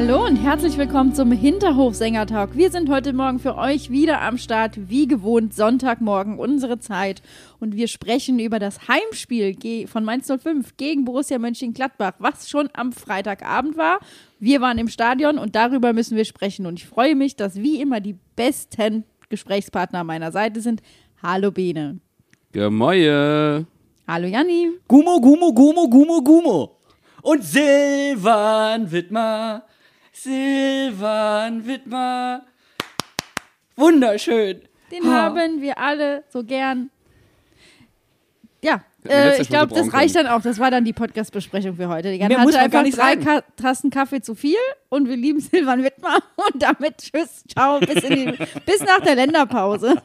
[0.00, 2.54] Hallo und herzlich willkommen zum Hinterhofsänger-Talk.
[2.56, 7.20] Wir sind heute Morgen für euch wieder am Start, wie gewohnt, Sonntagmorgen, unsere Zeit.
[7.58, 9.56] Und wir sprechen über das Heimspiel
[9.88, 13.98] von Mainz 05 gegen Borussia Mönchengladbach, was schon am Freitagabend war.
[14.38, 16.66] Wir waren im Stadion und darüber müssen wir sprechen.
[16.66, 20.80] Und ich freue mich, dass wie immer die besten Gesprächspartner an meiner Seite sind.
[21.24, 21.98] Hallo Bene.
[22.52, 23.66] Gemäue.
[24.06, 24.70] Hallo Janni.
[24.86, 26.76] Gumo, Gumo, Gumo, Gumo, Gumo.
[27.20, 29.64] Und Silvan Wittmer
[30.22, 32.42] Silvan Wittmer.
[33.76, 34.62] Wunderschön.
[34.90, 35.22] Den ha.
[35.22, 36.90] haben wir alle so gern.
[38.62, 40.42] Ja, äh, ich glaube, das reicht dann auch.
[40.42, 42.10] Das war dann die Podcast-Besprechung für heute.
[42.10, 44.56] Die Mehr hatte einfach drei Ka Tassen Kaffee zu viel
[44.88, 46.18] und wir lieben Silvan Wittmer.
[46.36, 48.32] Und damit tschüss, ciao, bis, die,
[48.66, 50.02] bis nach der Länderpause.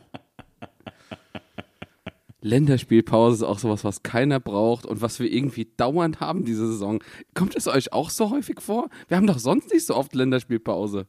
[2.44, 7.02] Länderspielpause ist auch sowas, was keiner braucht und was wir irgendwie dauernd haben diese Saison.
[7.34, 8.90] Kommt es euch auch so häufig vor?
[9.08, 11.08] Wir haben doch sonst nicht so oft Länderspielpause.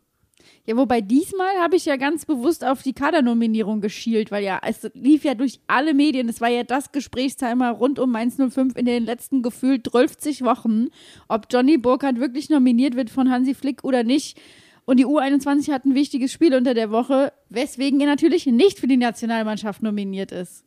[0.64, 4.88] Ja, wobei diesmal habe ich ja ganz bewusst auf die Kadernominierung geschielt, weil ja, es
[4.94, 6.28] lief ja durch alle Medien.
[6.28, 10.86] Es war ja das Gesprächstimer rund um Mainz 05 in den letzten gefühlt 12 Wochen,
[11.28, 14.40] ob Johnny Burkhardt wirklich nominiert wird von Hansi Flick oder nicht.
[14.84, 18.86] Und die U21 hat ein wichtiges Spiel unter der Woche, weswegen er natürlich nicht für
[18.86, 20.64] die Nationalmannschaft nominiert ist.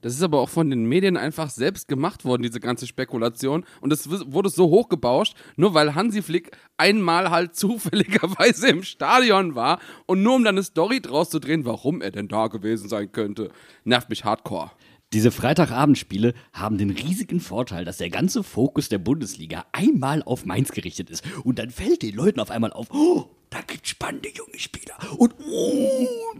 [0.00, 3.64] Das ist aber auch von den Medien einfach selbst gemacht worden, diese ganze Spekulation.
[3.80, 9.80] Und es wurde so hochgebauscht, nur weil Hansi Flick einmal halt zufälligerweise im Stadion war
[10.06, 13.12] und nur um dann eine Story draus zu drehen, warum er denn da gewesen sein
[13.12, 13.50] könnte,
[13.84, 14.70] nervt mich hardcore.
[15.14, 20.70] Diese Freitagabendspiele haben den riesigen Vorteil, dass der ganze Fokus der Bundesliga einmal auf Mainz
[20.70, 21.24] gerichtet ist.
[21.44, 24.96] Und dann fällt den Leuten auf einmal auf, oh, da gibt's spannende junge Spieler.
[25.16, 26.34] Und oh,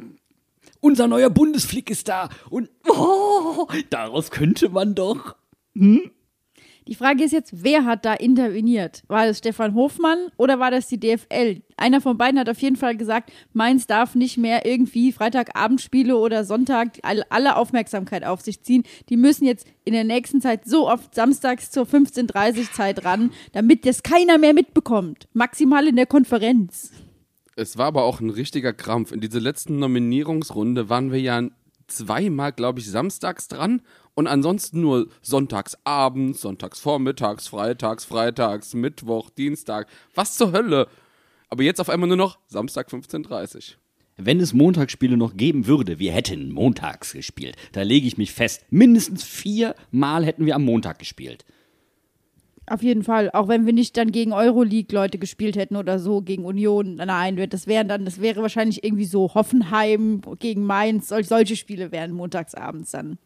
[0.81, 5.37] unser neuer Bundesflick ist da und oh, daraus könnte man doch.
[5.75, 6.11] Hm?
[6.89, 9.03] Die Frage ist jetzt, wer hat da interveniert?
[9.09, 11.61] War das Stefan Hofmann oder war das die DFL?
[11.77, 16.45] Einer von beiden hat auf jeden Fall gesagt, Mainz darf nicht mehr irgendwie Freitagabendspiele oder
[16.45, 18.85] Sonntag alle Aufmerksamkeit auf sich ziehen.
[19.11, 23.85] Die müssen jetzt in der nächsten Zeit so oft samstags zur 15.30 Zeit ran, damit
[23.85, 25.29] das keiner mehr mitbekommt.
[25.35, 26.91] Maximal in der Konferenz.
[27.59, 29.11] Es war aber auch ein richtiger Krampf.
[29.11, 31.43] In dieser letzten Nominierungsrunde waren wir ja
[31.89, 33.83] zweimal, glaube ich, samstags dran
[34.15, 39.89] und ansonsten nur sonntags abends, sonntags vormittags, freitags, freitags, Mittwoch, Dienstag.
[40.15, 40.87] Was zur Hölle?
[41.49, 43.73] Aber jetzt auf einmal nur noch Samstag 15.30
[44.17, 47.57] Wenn es Montagsspiele noch geben würde, wir hätten montags gespielt.
[47.73, 48.67] Da lege ich mich fest.
[48.71, 51.45] Mindestens viermal hätten wir am Montag gespielt.
[52.71, 53.31] Auf jeden Fall.
[53.33, 56.97] Auch wenn wir nicht dann gegen Euroleague-Leute gespielt hätten oder so, gegen Union.
[56.97, 61.09] Nein, das wären dann, das wäre wahrscheinlich irgendwie so Hoffenheim gegen Mainz.
[61.09, 63.19] Sol solche Spiele wären montagsabends dann.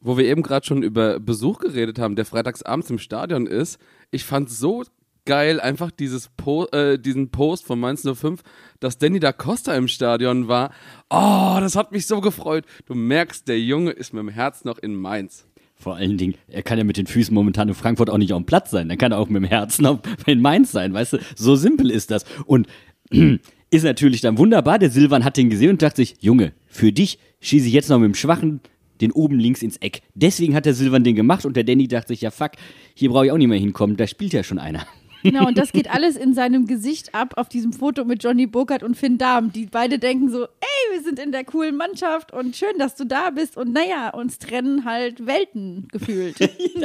[0.00, 3.78] Wo wir eben gerade schon über Besuch geredet haben, der freitagsabends im Stadion ist.
[4.10, 4.84] Ich fand so
[5.26, 8.42] geil einfach dieses po äh, diesen Post von Mainz 05,
[8.80, 10.72] dass Danny da Costa im Stadion war.
[11.10, 12.64] Oh, das hat mich so gefreut.
[12.86, 15.46] Du merkst, der Junge ist mit dem Herz noch in Mainz.
[15.78, 18.42] Vor allen Dingen, er kann ja mit den Füßen momentan in Frankfurt auch nicht auf
[18.42, 18.88] dem Platz sein.
[18.88, 21.18] Dann kann er auch mit dem Herzen auf, in Mainz sein, weißt du?
[21.36, 22.24] So simpel ist das.
[22.46, 22.66] Und
[23.70, 24.78] ist natürlich dann wunderbar.
[24.78, 27.98] Der Silvan hat den gesehen und dachte sich, Junge, für dich schieße ich jetzt noch
[27.98, 28.60] mit dem Schwachen
[29.00, 30.00] den oben links ins Eck.
[30.14, 32.52] Deswegen hat der Silvan den gemacht und der Danny dachte sich, ja fuck,
[32.94, 34.86] hier brauche ich auch nicht mehr hinkommen, da spielt ja schon einer.
[35.26, 38.82] Genau, und das geht alles in seinem Gesicht ab auf diesem Foto mit Johnny Burkhardt
[38.82, 39.52] und Finn Dahm.
[39.52, 43.04] Die beide denken so, ey, wir sind in der coolen Mannschaft und schön, dass du
[43.04, 43.56] da bist.
[43.56, 46.36] Und naja, uns trennen halt Welten gefühlt.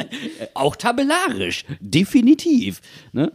[0.56, 2.81] Auch tabellarisch, definitiv.
[3.13, 3.31] Ne?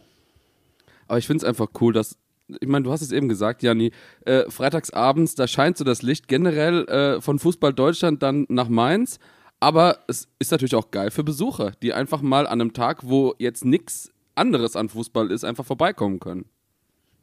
[1.07, 2.17] Aber ich finde es einfach cool, dass
[2.61, 3.91] ich meine, du hast es eben gesagt, Janni,
[4.25, 9.19] äh, freitagsabends, da scheint so das Licht generell äh, von Fußball Deutschland dann nach Mainz.
[9.59, 13.35] Aber es ist natürlich auch geil für Besucher, die einfach mal an einem Tag, wo
[13.39, 16.45] jetzt nichts anderes an Fußball ist, einfach vorbeikommen können.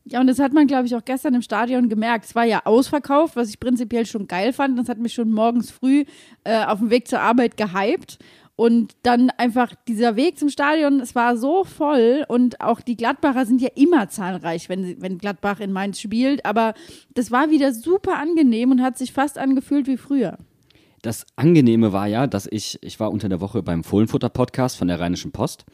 [0.07, 2.27] Ja, und das hat man, glaube ich, auch gestern im Stadion gemerkt.
[2.27, 4.79] Es war ja ausverkauft, was ich prinzipiell schon geil fand.
[4.79, 6.05] Das hat mich schon morgens früh
[6.45, 8.19] äh, auf dem Weg zur Arbeit gehypt.
[8.57, 13.47] Und dann einfach dieser Weg zum Stadion, es war so voll und auch die Gladbacher
[13.47, 16.47] sind ja immer zahlreich, wenn, wenn Gladbach in Mainz spielt.
[16.47, 16.75] Aber
[17.15, 20.39] das war wieder super angenehm und hat sich fast angefühlt wie früher.
[21.03, 25.01] das Angenehme war ja, dass ich, ich war unter der Woche beim Fohlenfutter-Podcast von der
[25.01, 25.65] Rheinischen Post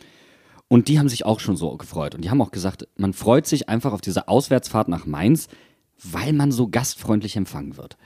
[0.72, 2.14] und die haben sich auch schon so gefreut.
[2.14, 5.48] Und die haben auch gesagt, man freut sich einfach auf diese Auswärtsfahrt nach Mainz,
[6.00, 7.96] weil man so gastfreundlich empfangen wird.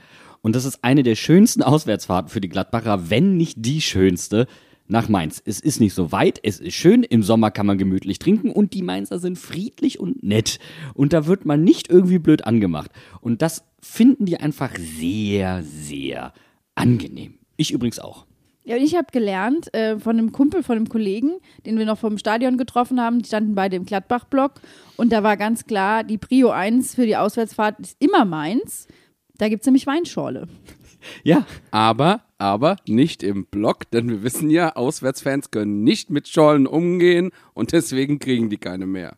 [0.41, 4.47] Und das ist eine der schönsten Auswärtsfahrten für die Gladbacher, wenn nicht die schönste
[4.87, 5.43] nach Mainz.
[5.45, 8.73] Es ist nicht so weit, es ist schön, im Sommer kann man gemütlich trinken und
[8.73, 10.57] die Mainzer sind friedlich und nett.
[10.95, 12.89] Und da wird man nicht irgendwie blöd angemacht.
[13.21, 16.33] Und das finden die einfach sehr, sehr
[16.73, 17.35] angenehm.
[17.57, 18.25] Ich übrigens auch.
[18.65, 21.33] Ja, und ich habe gelernt äh, von einem Kumpel, von einem Kollegen,
[21.67, 24.53] den wir noch vom Stadion getroffen haben, die standen beide im Gladbach-Block
[24.97, 28.87] und da war ganz klar, die Prio 1 für die Auswärtsfahrt ist immer Mainz.
[29.37, 30.47] Da gibt es nämlich Weinschorle.
[31.23, 36.65] Ja, Aber, aber nicht im Block, denn wir wissen ja, Auswärtsfans können nicht mit Schollen
[36.65, 39.15] umgehen und deswegen kriegen die keine mehr.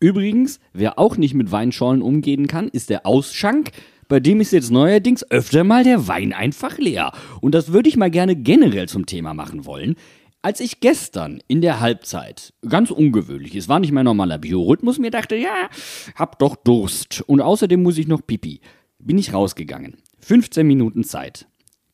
[0.00, 3.70] Übrigens, wer auch nicht mit Weinschorlen umgehen kann, ist der Ausschank.
[4.10, 7.12] Bei dem ist jetzt neuerdings öfter mal der Wein einfach leer.
[7.40, 9.94] Und das würde ich mal gerne generell zum Thema machen wollen.
[10.42, 15.12] Als ich gestern in der Halbzeit, ganz ungewöhnlich, es war nicht mein normaler Biorhythmus, mir
[15.12, 15.70] dachte, ja,
[16.16, 18.60] hab doch Durst und außerdem muss ich noch pipi,
[18.98, 19.98] bin ich rausgegangen.
[20.18, 21.46] 15 Minuten Zeit.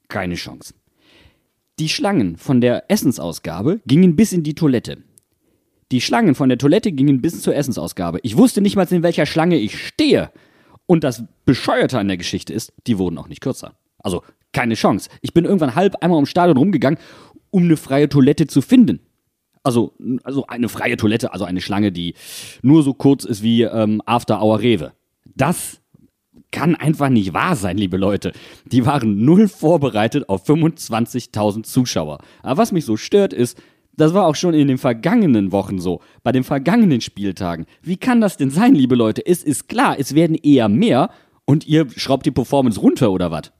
[0.08, 0.72] Keine Chance.
[1.78, 5.02] Die Schlangen von der Essensausgabe gingen bis in die Toilette.
[5.92, 8.20] Die Schlangen von der Toilette gingen bis zur Essensausgabe.
[8.22, 10.30] Ich wusste nicht mal, in welcher Schlange ich stehe.
[10.86, 13.74] Und das Bescheuerte an der Geschichte ist, die wurden auch nicht kürzer.
[13.98, 14.22] Also
[14.52, 15.10] keine Chance.
[15.20, 16.98] Ich bin irgendwann halb einmal ums Stadion rumgegangen,
[17.50, 19.00] um eine freie Toilette zu finden.
[19.62, 22.14] Also, also eine freie Toilette, also eine Schlange, die
[22.62, 24.92] nur so kurz ist wie ähm, After Hour Rewe.
[25.34, 25.80] Das
[26.52, 28.32] kann einfach nicht wahr sein, liebe Leute.
[28.64, 32.18] Die waren null vorbereitet auf 25.000 Zuschauer.
[32.42, 33.60] Aber was mich so stört ist,
[33.96, 37.66] das war auch schon in den vergangenen Wochen so, bei den vergangenen Spieltagen.
[37.82, 39.24] Wie kann das denn sein, liebe Leute?
[39.24, 41.10] Es ist klar, es werden eher mehr
[41.44, 43.52] und ihr schraubt die Performance runter oder was?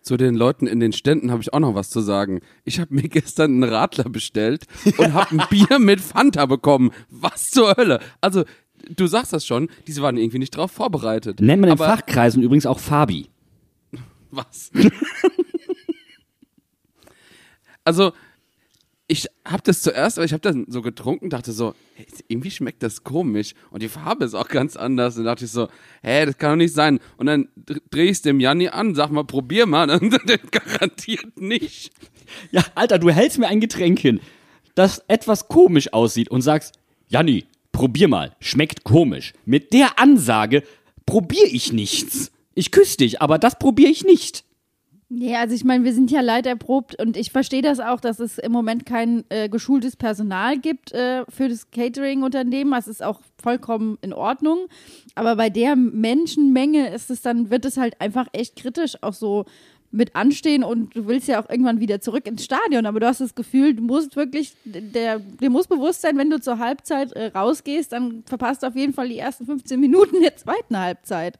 [0.00, 2.40] Zu den Leuten in den Ständen habe ich auch noch was zu sagen.
[2.64, 4.66] Ich habe mir gestern einen Radler bestellt
[4.98, 6.92] und habe ein Bier mit Fanta bekommen.
[7.10, 7.98] Was zur Hölle?
[8.20, 8.44] Also,
[8.94, 11.40] du sagst das schon, diese waren irgendwie nicht drauf vorbereitet.
[11.40, 13.30] Nennt man in Fachkreisen übrigens auch Fabi.
[14.30, 14.70] was?
[17.82, 18.12] also,
[19.08, 22.82] ich habe das zuerst, aber ich habe das so getrunken, dachte so, hey, irgendwie schmeckt
[22.82, 25.16] das komisch und die Farbe ist auch ganz anders.
[25.16, 25.68] Und dachte ich so,
[26.02, 26.98] hä, das kann doch nicht sein.
[27.16, 29.88] Und dann dr- dreh ich dem Janni an, sag mal, probier mal.
[30.00, 31.92] Und der garantiert nicht.
[32.50, 34.20] Ja, Alter, du hältst mir ein Getränk hin,
[34.74, 36.74] das etwas komisch aussieht und sagst,
[37.08, 39.32] Janni, probier mal, schmeckt komisch.
[39.44, 40.64] Mit der Ansage
[41.06, 42.32] probier ich nichts.
[42.56, 44.42] Ich küsse dich, aber das probiere ich nicht.
[45.08, 48.38] Ja, also ich meine, wir sind ja leiderprobt und ich verstehe das auch, dass es
[48.38, 52.72] im Moment kein äh, geschultes Personal gibt äh, für das Catering-Unternehmen.
[52.72, 54.66] Das ist auch vollkommen in Ordnung.
[55.14, 59.44] Aber bei der Menschenmenge ist es dann, wird es halt einfach echt kritisch auch so
[59.90, 63.20] mit anstehen und du willst ja auch irgendwann wieder zurück ins Stadion, aber du hast
[63.20, 67.26] das Gefühl, du musst wirklich, der, dir muss bewusst sein, wenn du zur Halbzeit äh,
[67.26, 71.38] rausgehst, dann verpasst du auf jeden Fall die ersten 15 Minuten der zweiten Halbzeit.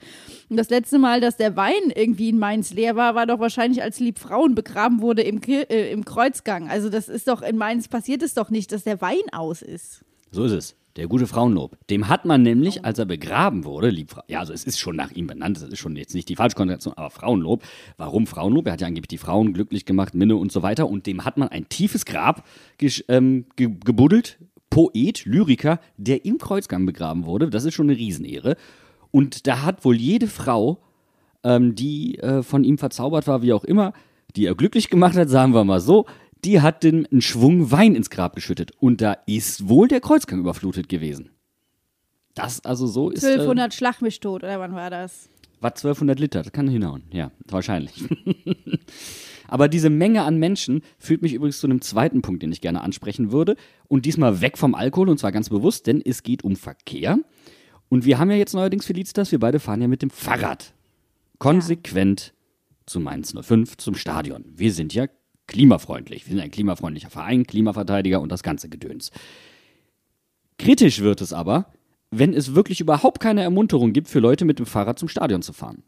[0.48, 3.82] Und das letzte Mal, dass der Wein irgendwie in Mainz leer war, war doch wahrscheinlich,
[3.82, 6.68] als Liebfrauen begraben wurde im, Kir äh, im Kreuzgang.
[6.68, 10.04] Also das ist doch, in Mainz passiert es doch nicht, dass der Wein aus ist.
[10.30, 10.76] So ist es.
[10.96, 11.76] Der gute Frauenlob.
[11.90, 15.10] Dem hat man nämlich, als er begraben wurde, Liebfrau, ja, also es ist schon nach
[15.10, 17.62] ihm benannt, das ist schon jetzt nicht die Falschkonstellation, aber Frauenlob.
[17.98, 18.66] Warum Frauenlob?
[18.66, 20.88] Er hat ja angeblich die Frauen glücklich gemacht, Minne und so weiter.
[20.88, 22.44] Und dem hat man ein tiefes Grab
[23.08, 24.38] ähm, ge gebuddelt.
[24.70, 27.50] Poet, Lyriker, der im Kreuzgang begraben wurde.
[27.50, 28.56] Das ist schon eine Riesenehre.
[29.10, 30.82] Und da hat wohl jede Frau,
[31.44, 33.92] ähm, die äh, von ihm verzaubert war, wie auch immer,
[34.34, 36.06] die er glücklich gemacht hat, sagen wir mal so,
[36.46, 38.72] die hat den einen Schwung Wein ins Grab geschüttet.
[38.78, 41.30] Und da ist wohl der Kreuzgang überflutet gewesen.
[42.34, 43.24] Das also so ist.
[43.24, 45.28] Äh, 1200 Schlag mich tot, oder wann war das?
[45.60, 47.02] war 1200 Liter, das kann hinhauen.
[47.12, 48.04] Ja, wahrscheinlich.
[49.48, 52.82] Aber diese Menge an Menschen führt mich übrigens zu einem zweiten Punkt, den ich gerne
[52.82, 53.56] ansprechen würde.
[53.88, 57.18] Und diesmal weg vom Alkohol und zwar ganz bewusst, denn es geht um Verkehr.
[57.88, 60.74] Und wir haben ja jetzt neuerdings, Felicitas, wir beide fahren ja mit dem Fahrrad.
[61.38, 62.32] Konsequent
[62.86, 64.44] zu Mainz 05, zum Stadion.
[64.54, 65.06] Wir sind ja
[65.46, 66.26] klimafreundlich.
[66.26, 69.10] Wir sind ein klimafreundlicher Verein, Klimaverteidiger und das ganze Gedöns.
[70.58, 71.72] Kritisch wird es aber,
[72.10, 75.52] wenn es wirklich überhaupt keine Ermunterung gibt, für Leute mit dem Fahrrad zum Stadion zu
[75.52, 75.82] fahren.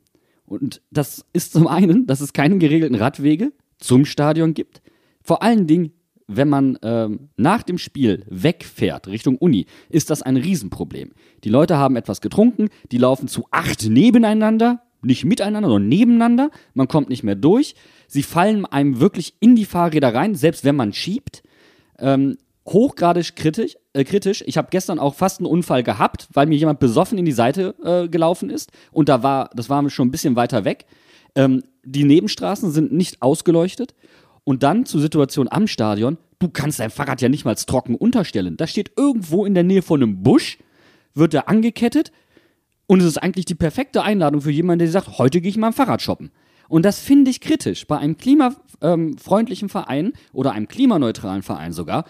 [0.44, 4.82] Und das ist zum einen, dass es keine geregelten Radwege zum Stadion gibt.
[5.22, 5.92] Vor allen Dingen,
[6.26, 11.12] wenn man ähm, nach dem Spiel wegfährt Richtung Uni, ist das ein Riesenproblem.
[11.44, 16.50] Die Leute haben etwas getrunken, die laufen zu acht nebeneinander, nicht miteinander, sondern nebeneinander.
[16.74, 17.74] Man kommt nicht mehr durch.
[18.08, 21.42] Sie fallen einem wirklich in die Fahrräder rein, selbst wenn man schiebt
[22.72, 23.76] hochgradig kritisch.
[23.92, 24.44] Äh, kritisch.
[24.46, 27.74] Ich habe gestern auch fast einen Unfall gehabt, weil mir jemand besoffen in die Seite
[27.82, 28.70] äh, gelaufen ist.
[28.92, 30.86] Und da war, das war schon ein bisschen weiter weg.
[31.34, 33.94] Ähm, die Nebenstraßen sind nicht ausgeleuchtet.
[34.44, 38.56] Und dann zur Situation am Stadion, du kannst dein Fahrrad ja nicht mal trocken unterstellen.
[38.56, 40.58] Das steht irgendwo in der Nähe von einem Busch,
[41.14, 42.12] wird da angekettet
[42.86, 45.66] und es ist eigentlich die perfekte Einladung für jemanden, der sagt, heute gehe ich mal
[45.66, 46.30] am Fahrrad shoppen.
[46.68, 47.86] Und das finde ich kritisch.
[47.86, 52.04] Bei einem klimafreundlichen Verein oder einem klimaneutralen Verein sogar,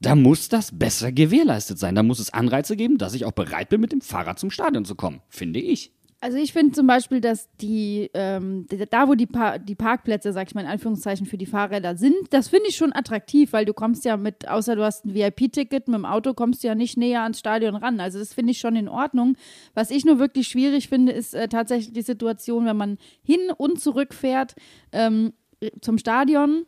[0.00, 1.94] da muss das besser gewährleistet sein.
[1.94, 4.84] Da muss es Anreize geben, dass ich auch bereit bin, mit dem Fahrrad zum Stadion
[4.84, 5.20] zu kommen.
[5.28, 5.92] Finde ich.
[6.22, 10.46] Also ich finde zum Beispiel, dass die, ähm, da wo die, pa die Parkplätze, sag
[10.46, 13.74] ich mal in Anführungszeichen, für die Fahrräder sind, das finde ich schon attraktiv, weil du
[13.74, 16.96] kommst ja mit, außer du hast ein VIP-Ticket, mit dem Auto kommst du ja nicht
[16.96, 17.98] näher ans Stadion ran.
[17.98, 19.36] Also das finde ich schon in Ordnung.
[19.74, 23.80] Was ich nur wirklich schwierig finde, ist äh, tatsächlich die Situation, wenn man hin und
[23.80, 24.54] zurück fährt
[24.92, 25.32] ähm,
[25.80, 26.66] zum Stadion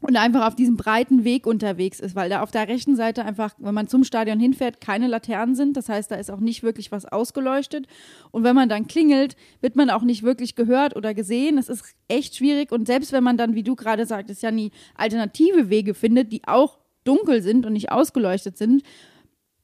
[0.00, 3.54] und einfach auf diesem breiten Weg unterwegs ist, weil da auf der rechten Seite einfach,
[3.58, 5.76] wenn man zum Stadion hinfährt, keine Laternen sind.
[5.76, 7.86] Das heißt, da ist auch nicht wirklich was ausgeleuchtet.
[8.30, 11.58] Und wenn man dann klingelt, wird man auch nicht wirklich gehört oder gesehen.
[11.58, 12.72] Es ist echt schwierig.
[12.72, 14.50] Und selbst wenn man dann, wie du gerade sagtest, ja
[14.94, 18.82] alternative Wege findet, die auch dunkel sind und nicht ausgeleuchtet sind,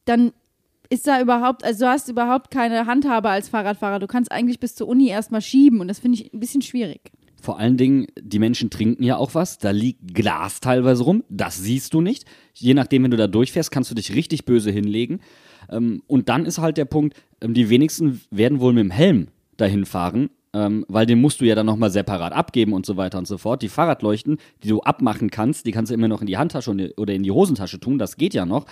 [0.04, 0.32] dann
[0.88, 3.98] ist da überhaupt, also du hast überhaupt keine Handhabe als Fahrradfahrer.
[3.98, 7.10] Du kannst eigentlich bis zur Uni erstmal schieben und das finde ich ein bisschen schwierig.
[7.40, 9.58] Vor allen Dingen, die Menschen trinken ja auch was.
[9.58, 11.22] Da liegt Glas teilweise rum.
[11.28, 12.24] Das siehst du nicht.
[12.54, 15.20] Je nachdem, wenn du da durchfährst, kannst du dich richtig böse hinlegen.
[15.70, 19.28] Ähm, und dann ist halt der Punkt, ähm, die wenigsten werden wohl mit dem Helm
[19.56, 23.18] dahin fahren, ähm, weil den musst du ja dann nochmal separat abgeben und so weiter
[23.18, 23.62] und so fort.
[23.62, 27.14] Die Fahrradleuchten, die du abmachen kannst, die kannst du immer noch in die Handtasche oder
[27.14, 28.66] in die Hosentasche tun, das geht ja noch.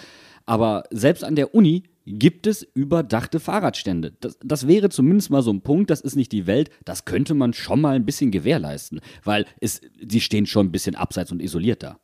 [0.47, 4.12] Aber selbst an der Uni gibt es überdachte Fahrradstände.
[4.20, 7.34] Das, das wäre zumindest mal so ein Punkt, das ist nicht die Welt, das könnte
[7.34, 11.40] man schon mal ein bisschen gewährleisten, weil es, sie stehen schon ein bisschen abseits und
[11.40, 11.99] isoliert da.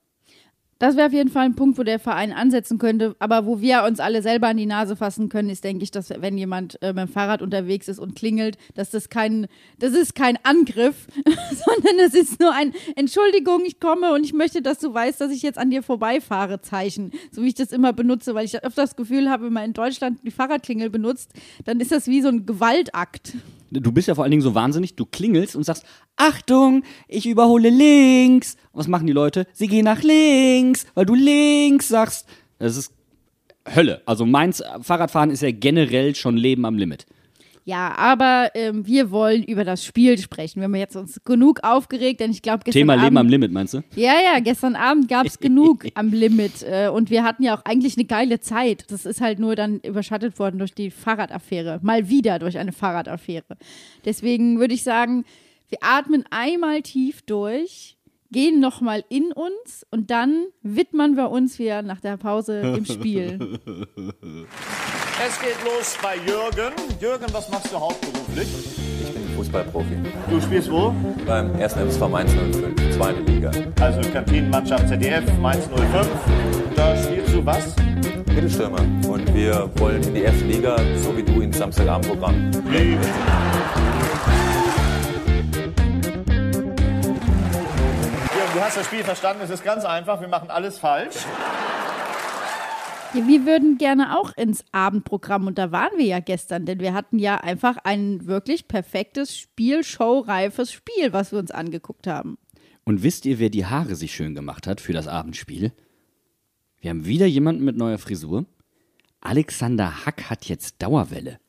[0.81, 3.15] Das wäre auf jeden Fall ein Punkt, wo der Verein ansetzen könnte.
[3.19, 6.09] Aber wo wir uns alle selber an die Nase fassen können, ist, denke ich, dass
[6.09, 9.47] wenn jemand äh, mit dem Fahrrad unterwegs ist und klingelt, dass das kein,
[9.79, 14.63] das ist kein Angriff, sondern das ist nur ein Entschuldigung, ich komme und ich möchte,
[14.63, 17.13] dass du weißt, dass ich jetzt an dir vorbeifahre, Zeichen.
[17.31, 19.73] So wie ich das immer benutze, weil ich öfter das Gefühl habe, wenn man in
[19.75, 21.35] Deutschland die Fahrradklingel benutzt,
[21.67, 23.35] dann ist das wie so ein Gewaltakt.
[23.71, 25.85] Du bist ja vor allen Dingen so wahnsinnig, du klingelst und sagst,
[26.17, 28.57] Achtung, ich überhole links.
[28.73, 29.47] Was machen die Leute?
[29.53, 32.27] Sie gehen nach links, weil du links sagst.
[32.59, 32.93] Das ist
[33.75, 34.03] Hölle.
[34.07, 37.07] Also meins Fahrradfahren ist ja generell schon Leben am Limit.
[37.71, 40.59] Ja, aber ähm, wir wollen über das Spiel sprechen.
[40.59, 43.53] Wir haben jetzt uns genug aufgeregt, denn ich glaube, gestern Thema Abend, Leben am Limit,
[43.53, 43.85] meinst du?
[43.95, 47.65] Ja, ja, gestern Abend gab es genug am Limit äh, und wir hatten ja auch
[47.65, 48.87] eigentlich eine geile Zeit.
[48.91, 51.79] Das ist halt nur dann überschattet worden durch die Fahrradaffäre.
[51.81, 53.57] Mal wieder durch eine Fahrradaffäre.
[54.05, 55.25] Deswegen würde ich sagen,
[55.69, 57.97] wir atmen einmal tief durch,
[58.33, 63.61] gehen nochmal in uns und dann widmen wir uns wieder nach der Pause dem Spiel.
[65.27, 66.73] Es geht los bei Jürgen.
[66.99, 68.49] Jürgen, was machst du hauptberuflich?
[69.03, 69.97] Ich bin Fußballprofi
[70.31, 70.95] Du spielst wo?
[71.27, 71.75] beim 1.
[71.77, 73.51] MSV Mainz 05, zweite Liga.
[73.81, 76.09] Also Kantinenmannschaft ZDF, Mainz 05.
[76.75, 77.75] Da spielst du was?
[78.29, 78.81] Mittelstürmer.
[79.09, 82.51] Und wir wollen in die erste Liga, so wie du ins Samstagabendprogramm.
[82.53, 82.99] Jürgen,
[88.55, 89.43] du hast das Spiel verstanden.
[89.45, 90.21] Es ist ganz einfach.
[90.21, 91.17] Wir machen alles falsch.
[93.13, 96.95] Ja, wir würden gerne auch ins Abendprogramm und da waren wir ja gestern, denn wir
[96.95, 102.39] hatten ja einfach ein wirklich perfektes Spiel, showreifes Spiel, was wir uns angeguckt haben.
[102.85, 105.73] Und wisst ihr, wer die Haare sich schön gemacht hat für das Abendspiel?
[106.81, 108.47] Wir haben wieder jemanden mit neuer Frisur.
[109.21, 111.41] Alexander Hack hat jetzt Dauerwelle.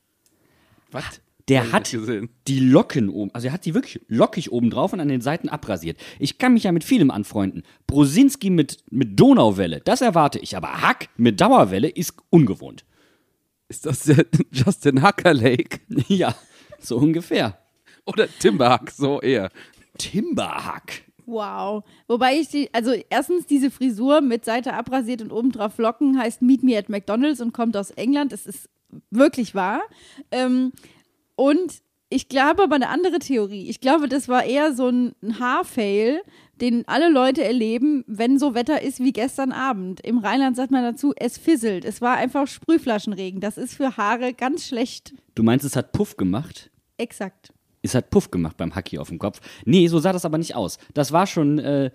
[0.92, 1.22] Was?
[1.50, 2.30] Der hat gesehen.
[2.48, 5.50] die Locken oben, also er hat die wirklich lockig oben drauf und an den Seiten
[5.50, 5.98] abrasiert.
[6.20, 7.64] Ich kann mich ja mit vielem anfreunden.
[7.88, 12.86] Brosinski mit, mit Donauwelle, das erwarte ich, aber Hack mit Dauerwelle ist ungewohnt.
[13.70, 15.80] Ist das der Justin Hackerlake?
[16.08, 16.36] ja,
[16.80, 17.58] so ungefähr.
[18.06, 19.50] Oder Timberhack, so eher.
[19.98, 21.04] Timberhack.
[21.26, 21.84] Wow.
[22.08, 26.42] Wobei ich die, also erstens diese Frisur mit Seite abrasiert und oben drauf Locken heißt
[26.42, 28.32] Meet Me at McDonalds und kommt aus England.
[28.32, 28.70] Das ist
[29.10, 29.82] wirklich wahr.
[30.32, 30.74] Ähm,
[31.42, 33.68] und ich glaube aber eine andere Theorie.
[33.68, 36.22] Ich glaube, das war eher so ein Haarfail,
[36.60, 40.02] den alle Leute erleben, wenn so Wetter ist wie gestern Abend.
[40.02, 41.84] Im Rheinland sagt man dazu, es fisselt.
[41.84, 43.42] Es war einfach Sprühflaschenregen.
[43.42, 45.16] Das ist für Haare ganz schlecht.
[45.34, 46.70] Du meinst, es hat Puff gemacht?
[46.98, 47.54] Exakt.
[47.82, 49.40] Es hat Puff gemacht beim Hacky auf dem Kopf.
[49.66, 50.78] Nee, so sah das aber nicht aus.
[50.94, 51.90] Das war schon äh,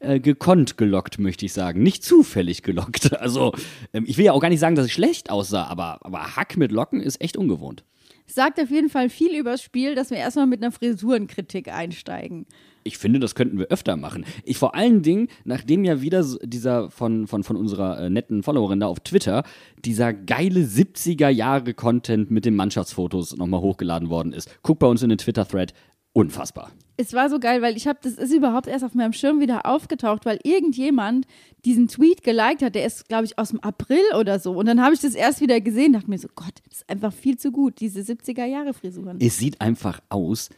[0.00, 1.82] äh, gekonnt gelockt, möchte ich sagen.
[1.82, 3.12] Nicht zufällig gelockt.
[3.20, 3.52] Also,
[3.94, 6.58] ähm, ich will ja auch gar nicht sagen, dass es schlecht aussah, aber, aber Hack
[6.58, 7.84] mit Locken ist echt ungewohnt.
[8.32, 12.46] Sagt auf jeden Fall viel übers Spiel, dass wir erstmal mit einer Frisurenkritik einsteigen.
[12.82, 14.24] Ich finde, das könnten wir öfter machen.
[14.44, 18.80] Ich vor allen Dingen, nachdem ja wieder dieser von, von, von unserer äh, netten Followerin
[18.80, 19.42] da auf Twitter,
[19.84, 24.48] dieser geile 70er Jahre Content mit den Mannschaftsfotos nochmal hochgeladen worden ist.
[24.62, 25.74] Guck bei uns in den Twitter-Thread.
[26.12, 26.72] Unfassbar.
[27.00, 29.64] Es war so geil, weil ich habe, das ist überhaupt erst auf meinem Schirm wieder
[29.64, 31.26] aufgetaucht, weil irgendjemand
[31.64, 32.74] diesen Tweet geliked hat.
[32.74, 34.52] Der ist, glaube ich, aus dem April oder so.
[34.52, 37.12] Und dann habe ich das erst wieder gesehen, dachte mir so, Gott, das ist einfach
[37.12, 39.18] viel zu gut, diese 70er-Jahre-Frisuren.
[39.18, 40.50] Es sieht einfach aus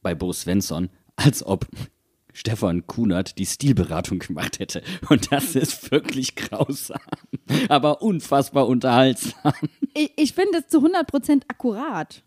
[0.00, 1.66] bei Bo Svensson, als ob
[2.32, 4.82] Stefan Kunert die Stilberatung gemacht hätte.
[5.10, 7.00] Und das ist wirklich grausam,
[7.68, 9.52] aber unfassbar unterhaltsam.
[9.94, 12.22] Ich, ich finde es zu 100% akkurat.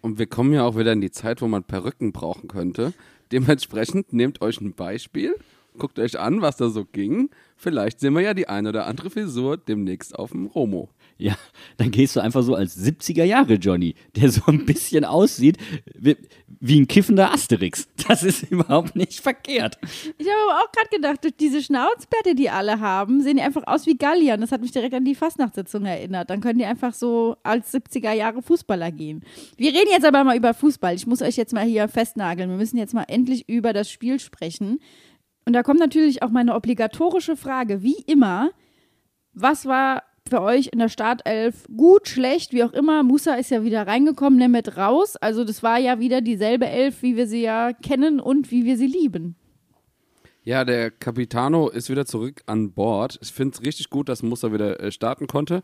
[0.00, 2.92] Und wir kommen ja auch wieder in die Zeit, wo man Perücken brauchen könnte.
[3.32, 5.36] Dementsprechend nehmt euch ein Beispiel,
[5.76, 7.30] guckt euch an, was da so ging.
[7.56, 10.88] Vielleicht sehen wir ja die eine oder andere Frisur demnächst auf dem Romo.
[11.20, 11.34] Ja,
[11.78, 15.58] dann gehst du einfach so als 70er Jahre Johnny, der so ein bisschen aussieht
[15.96, 16.16] wie,
[16.60, 17.88] wie ein kiffender Asterix.
[18.06, 19.78] Das ist überhaupt nicht verkehrt.
[20.16, 23.66] Ich habe aber auch gerade gedacht, durch diese Schnauzbärte, die alle haben, sehen die einfach
[23.66, 24.40] aus wie Galliern.
[24.40, 26.30] Das hat mich direkt an die Fastnachtssitzung erinnert.
[26.30, 29.24] Dann können die einfach so als 70er Jahre Fußballer gehen.
[29.56, 30.94] Wir reden jetzt aber mal über Fußball.
[30.94, 32.48] Ich muss euch jetzt mal hier festnageln.
[32.48, 34.78] Wir müssen jetzt mal endlich über das Spiel sprechen.
[35.44, 38.50] Und da kommt natürlich auch meine obligatorische Frage, wie immer,
[39.32, 43.02] was war für euch in der Startelf gut, schlecht, wie auch immer.
[43.02, 45.16] Musa ist ja wieder reingekommen, Nemeth raus.
[45.16, 48.76] Also das war ja wieder dieselbe Elf, wie wir sie ja kennen und wie wir
[48.76, 49.36] sie lieben.
[50.44, 53.18] Ja, der Capitano ist wieder zurück an Bord.
[53.20, 55.62] Ich finde es richtig gut, dass Musa wieder äh, starten konnte.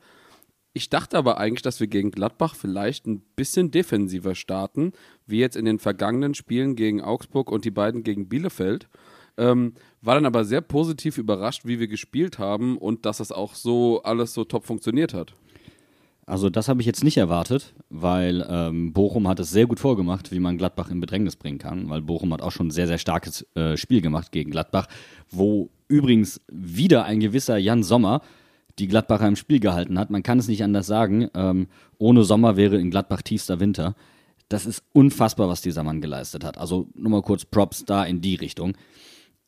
[0.75, 4.93] Ich dachte aber eigentlich, dass wir gegen Gladbach vielleicht ein bisschen defensiver starten,
[5.25, 8.89] wie jetzt in den vergangenen Spielen gegen Augsburg und die beiden gegen Bielefeld.
[9.37, 13.55] Ähm, war dann aber sehr positiv überrascht, wie wir gespielt haben und dass das auch
[13.55, 15.35] so alles so top funktioniert hat.
[16.27, 20.33] Also das habe ich jetzt nicht erwartet, weil ähm, Bochum hat es sehr gut vorgemacht,
[20.33, 22.99] wie man Gladbach in Bedrängnis bringen kann, weil Bochum hat auch schon ein sehr, sehr
[22.99, 24.87] starkes äh, Spiel gemacht gegen Gladbach,
[25.31, 28.23] wo übrigens wieder ein gewisser Jan Sommer
[28.79, 30.11] die Gladbacher im Spiel gehalten hat.
[30.11, 31.29] Man kann es nicht anders sagen.
[31.35, 33.95] Ähm, ohne Sommer wäre in Gladbach tiefster Winter.
[34.49, 36.59] Das ist unfassbar, was dieser Mann geleistet hat.
[36.59, 38.75] Also nur mal kurz Props da in die Richtung.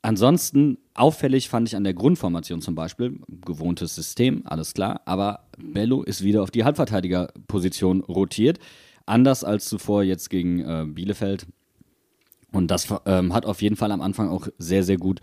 [0.07, 6.05] Ansonsten auffällig fand ich an der Grundformation zum Beispiel, gewohntes System, alles klar, aber Bello
[6.05, 8.61] ist wieder auf die Halbverteidigerposition rotiert,
[9.05, 11.49] anders als zuvor jetzt gegen äh, Bielefeld.
[12.53, 15.21] Und das ähm, hat auf jeden Fall am Anfang auch sehr, sehr gut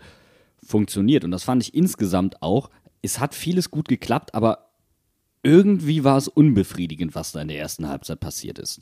[0.62, 1.24] funktioniert.
[1.24, 2.68] Und das fand ich insgesamt auch.
[3.00, 4.68] Es hat vieles gut geklappt, aber
[5.42, 8.80] irgendwie war es unbefriedigend, was da in der ersten Halbzeit passiert ist.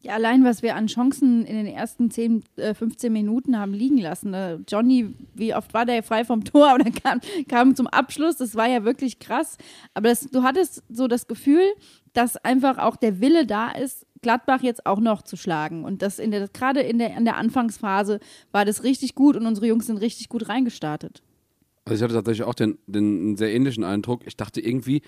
[0.00, 3.98] Ja, allein was wir an Chancen in den ersten 10, äh, 15 Minuten haben liegen
[3.98, 4.32] lassen.
[4.32, 8.36] Äh, Johnny, wie oft war der frei vom Tor oder kam, kam zum Abschluss?
[8.36, 9.58] Das war ja wirklich krass.
[9.94, 11.64] Aber das, du hattest so das Gefühl,
[12.12, 15.84] dass einfach auch der Wille da ist, Gladbach jetzt auch noch zu schlagen.
[15.84, 18.20] Und das in der, gerade in der, in der Anfangsphase
[18.52, 21.22] war das richtig gut und unsere Jungs sind richtig gut reingestartet.
[21.84, 24.26] Also ich hatte tatsächlich auch den, den sehr ähnlichen Eindruck.
[24.26, 25.02] Ich dachte irgendwie,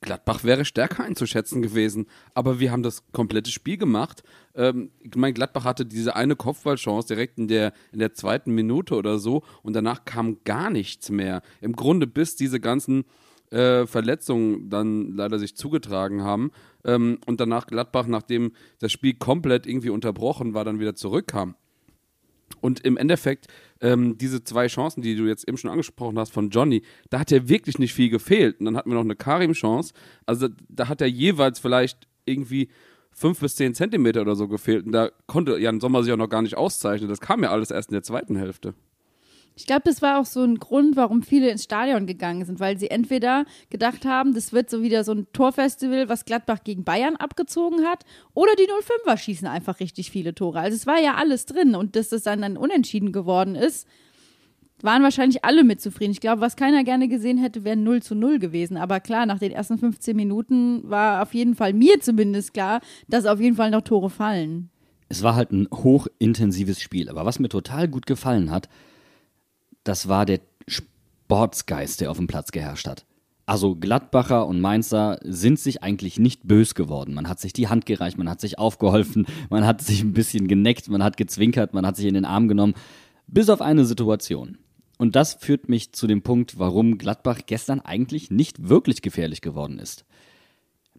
[0.00, 2.06] Gladbach wäre stärker einzuschätzen gewesen.
[2.34, 4.22] Aber wir haben das komplette Spiel gemacht.
[4.54, 8.94] Ähm, ich meine, Gladbach hatte diese eine Kopfballchance direkt in der, in der zweiten Minute
[8.94, 11.42] oder so und danach kam gar nichts mehr.
[11.60, 13.04] Im Grunde bis diese ganzen
[13.50, 16.50] äh, Verletzungen dann leider sich zugetragen haben
[16.84, 21.54] ähm, und danach Gladbach, nachdem das Spiel komplett irgendwie unterbrochen war, dann wieder zurückkam.
[22.60, 23.48] Und im Endeffekt,
[23.80, 27.30] ähm, diese zwei Chancen, die du jetzt eben schon angesprochen hast von Johnny, da hat
[27.30, 28.60] ja wirklich nicht viel gefehlt.
[28.60, 29.92] Und dann hatten wir noch eine Karim-Chance.
[30.24, 32.68] Also da hat er jeweils vielleicht irgendwie
[33.12, 34.86] fünf bis zehn Zentimeter oder so gefehlt.
[34.86, 37.08] Und da konnte Jan Sommer sich auch noch gar nicht auszeichnen.
[37.08, 38.74] Das kam ja alles erst in der zweiten Hälfte.
[39.58, 42.78] Ich glaube, das war auch so ein Grund, warum viele ins Stadion gegangen sind, weil
[42.78, 47.16] sie entweder gedacht haben, das wird so wieder so ein Torfestival, was Gladbach gegen Bayern
[47.16, 50.60] abgezogen hat, oder die 05er schießen einfach richtig viele Tore.
[50.60, 53.88] Also es war ja alles drin und dass das dann, dann unentschieden geworden ist,
[54.82, 56.12] waren wahrscheinlich alle mit zufrieden.
[56.12, 58.76] Ich glaube, was keiner gerne gesehen hätte, wäre 0 zu 0 gewesen.
[58.76, 63.24] Aber klar, nach den ersten 15 Minuten war auf jeden Fall mir zumindest klar, dass
[63.24, 64.68] auf jeden Fall noch Tore fallen.
[65.08, 67.08] Es war halt ein hochintensives Spiel.
[67.08, 68.68] Aber was mir total gut gefallen hat,
[69.86, 73.06] das war der Sportsgeist, der auf dem Platz geherrscht hat.
[73.48, 77.14] Also Gladbacher und Mainzer sind sich eigentlich nicht bös geworden.
[77.14, 80.48] Man hat sich die Hand gereicht, man hat sich aufgeholfen, man hat sich ein bisschen
[80.48, 82.74] geneckt, man hat gezwinkert, man hat sich in den Arm genommen.
[83.28, 84.58] Bis auf eine Situation.
[84.98, 89.78] Und das führt mich zu dem Punkt, warum Gladbach gestern eigentlich nicht wirklich gefährlich geworden
[89.78, 90.04] ist.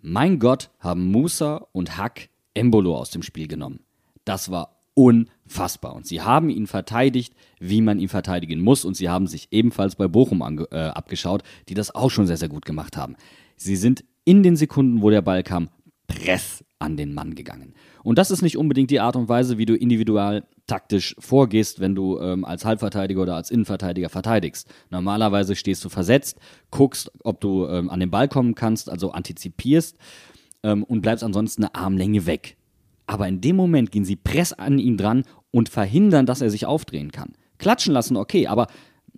[0.02, 3.82] Mein Gott, haben Musa und Hack Embolo aus dem Spiel genommen.
[4.24, 5.94] Das war unfassbar.
[5.94, 8.84] Und sie haben ihn verteidigt, wie man ihn verteidigen muss.
[8.84, 12.50] Und sie haben sich ebenfalls bei Bochum äh, abgeschaut, die das auch schon sehr, sehr
[12.50, 13.16] gut gemacht haben.
[13.56, 15.70] Sie sind in den Sekunden, wo der Ball kam,
[16.08, 17.76] press an den Mann gegangen.
[18.04, 21.94] Und das ist nicht unbedingt die Art und Weise, wie du individual taktisch vorgehst, wenn
[21.94, 24.68] du ähm, als Halbverteidiger oder als Innenverteidiger verteidigst.
[24.90, 26.40] Normalerweise stehst du versetzt,
[26.72, 29.98] guckst, ob du ähm, an den Ball kommen kannst, also antizipierst
[30.64, 32.57] ähm, und bleibst ansonsten eine Armlänge weg.
[33.08, 36.66] Aber in dem Moment gehen sie press an ihn dran und verhindern, dass er sich
[36.66, 37.34] aufdrehen kann.
[37.58, 38.68] Klatschen lassen, okay, aber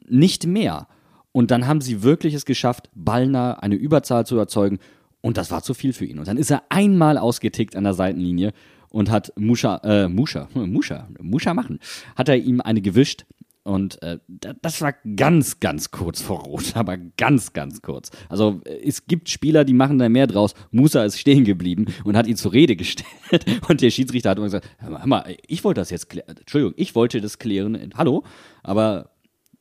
[0.07, 0.87] nicht mehr.
[1.31, 4.79] Und dann haben sie wirklich es geschafft, Ballner eine Überzahl zu erzeugen.
[5.21, 6.19] Und das war zu viel für ihn.
[6.19, 8.53] Und dann ist er einmal ausgetickt an der Seitenlinie
[8.89, 11.79] und hat Muscha, äh, Muscha, Muscha, Muscha machen,
[12.15, 13.25] hat er ihm eine gewischt.
[13.63, 18.09] Und äh, da- das war ganz, ganz kurz vor Rot, aber ganz, ganz kurz.
[18.29, 20.53] Also äh, es gibt Spieler, die machen da mehr draus.
[20.71, 23.45] Musa ist stehen geblieben und hat ihn zur Rede gestellt.
[23.67, 26.37] Und der Schiedsrichter hat immer gesagt, hör mal, ich wollte das jetzt klären.
[26.37, 27.91] Entschuldigung, ich wollte das klären.
[27.95, 28.23] Hallo?
[28.63, 29.11] Aber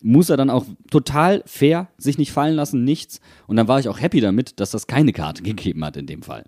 [0.01, 3.21] muss er dann auch total fair sich nicht fallen lassen, nichts.
[3.49, 6.23] Und dann war ich auch happy damit, dass das keine Karte gegeben hat in dem
[6.23, 6.45] Fall.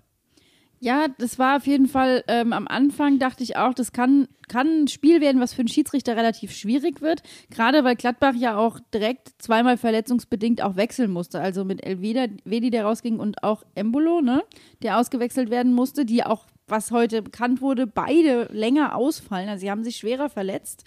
[0.83, 4.85] Ja, das war auf jeden Fall, ähm, am Anfang dachte ich auch, das kann, kann
[4.85, 7.21] ein Spiel werden, was für einen Schiedsrichter relativ schwierig wird.
[7.51, 11.39] Gerade weil Gladbach ja auch direkt zweimal verletzungsbedingt auch wechseln musste.
[11.39, 14.41] Also mit Elveda, Vedi, der rausging und auch Embolo, ne,
[14.81, 19.49] der ausgewechselt werden musste, die auch, was heute bekannt wurde, beide länger ausfallen.
[19.49, 20.83] Also sie haben sich schwerer verletzt.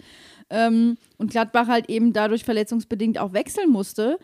[0.49, 4.19] Ähm, und Gladbach halt eben dadurch verletzungsbedingt auch wechseln musste.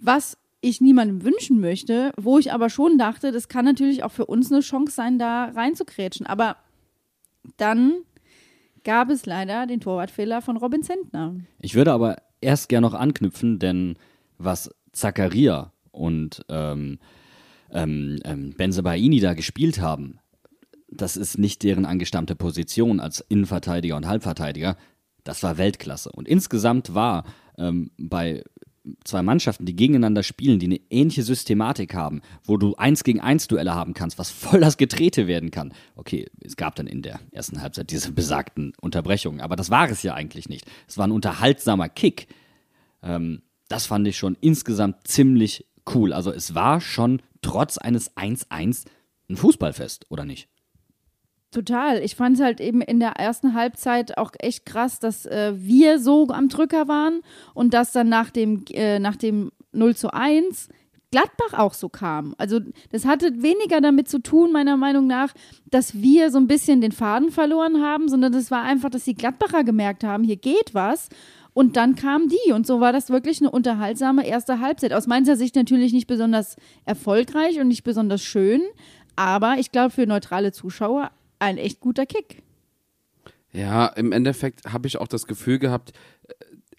[0.00, 4.26] Was ich niemandem wünschen möchte, wo ich aber schon dachte, das kann natürlich auch für
[4.26, 6.26] uns eine Chance sein, da reinzukrätschen.
[6.26, 6.56] Aber
[7.56, 7.92] dann
[8.82, 11.36] gab es leider den Torwartfehler von Robin Zentner.
[11.60, 13.96] Ich würde aber erst gerne noch anknüpfen, denn
[14.38, 16.98] was Zakaria und ähm,
[17.70, 20.18] ähm, ähm, Benzebaini da gespielt haben,
[20.88, 24.76] das ist nicht deren angestammte Position als Innenverteidiger und Halbverteidiger.
[25.24, 26.10] Das war Weltklasse.
[26.12, 27.24] Und insgesamt war
[27.58, 28.44] ähm, bei
[29.04, 33.48] zwei Mannschaften, die gegeneinander spielen, die eine ähnliche Systematik haben, wo du eins gegen eins
[33.48, 35.72] Duelle haben kannst, was voll das Getrete werden kann.
[35.96, 40.02] Okay, es gab dann in der ersten Halbzeit diese besagten Unterbrechungen, aber das war es
[40.02, 40.66] ja eigentlich nicht.
[40.86, 42.28] Es war ein unterhaltsamer Kick.
[43.02, 46.12] Ähm, das fand ich schon insgesamt ziemlich cool.
[46.12, 48.84] Also es war schon trotz eines 1-1
[49.28, 50.48] ein Fußballfest, oder nicht?
[51.54, 52.02] Total.
[52.02, 56.00] Ich fand es halt eben in der ersten Halbzeit auch echt krass, dass äh, wir
[56.00, 57.20] so am Drücker waren
[57.54, 60.68] und dass dann nach dem, äh, nach dem 0 zu 1
[61.12, 62.34] Gladbach auch so kam.
[62.38, 62.58] Also
[62.90, 65.32] das hatte weniger damit zu tun, meiner Meinung nach,
[65.70, 69.14] dass wir so ein bisschen den Faden verloren haben, sondern das war einfach, dass die
[69.14, 71.08] Gladbacher gemerkt haben, hier geht was.
[71.52, 74.92] Und dann kamen die und so war das wirklich eine unterhaltsame erste Halbzeit.
[74.92, 78.60] Aus meiner Sicht natürlich nicht besonders erfolgreich und nicht besonders schön,
[79.14, 82.42] aber ich glaube für neutrale Zuschauer ein echt guter Kick.
[83.52, 85.92] Ja, im Endeffekt habe ich auch das Gefühl gehabt,
[86.28, 86.32] äh,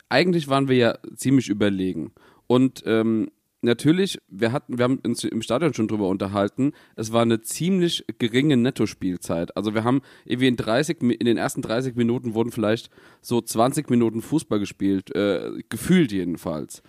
[0.10, 2.12] eigentlich waren wir ja ziemlich überlegen.
[2.48, 7.22] Und ähm, natürlich, wir hatten, wir haben uns im Stadion schon drüber unterhalten, es war
[7.24, 9.56] eine ziemlich geringe Nettospielzeit.
[9.58, 12.90] Also wir haben irgendwie in 30, Mi- in den ersten 30 Minuten wurden vielleicht
[13.22, 16.84] so 20 Minuten Fußball gespielt, äh, gefühlt jedenfalls.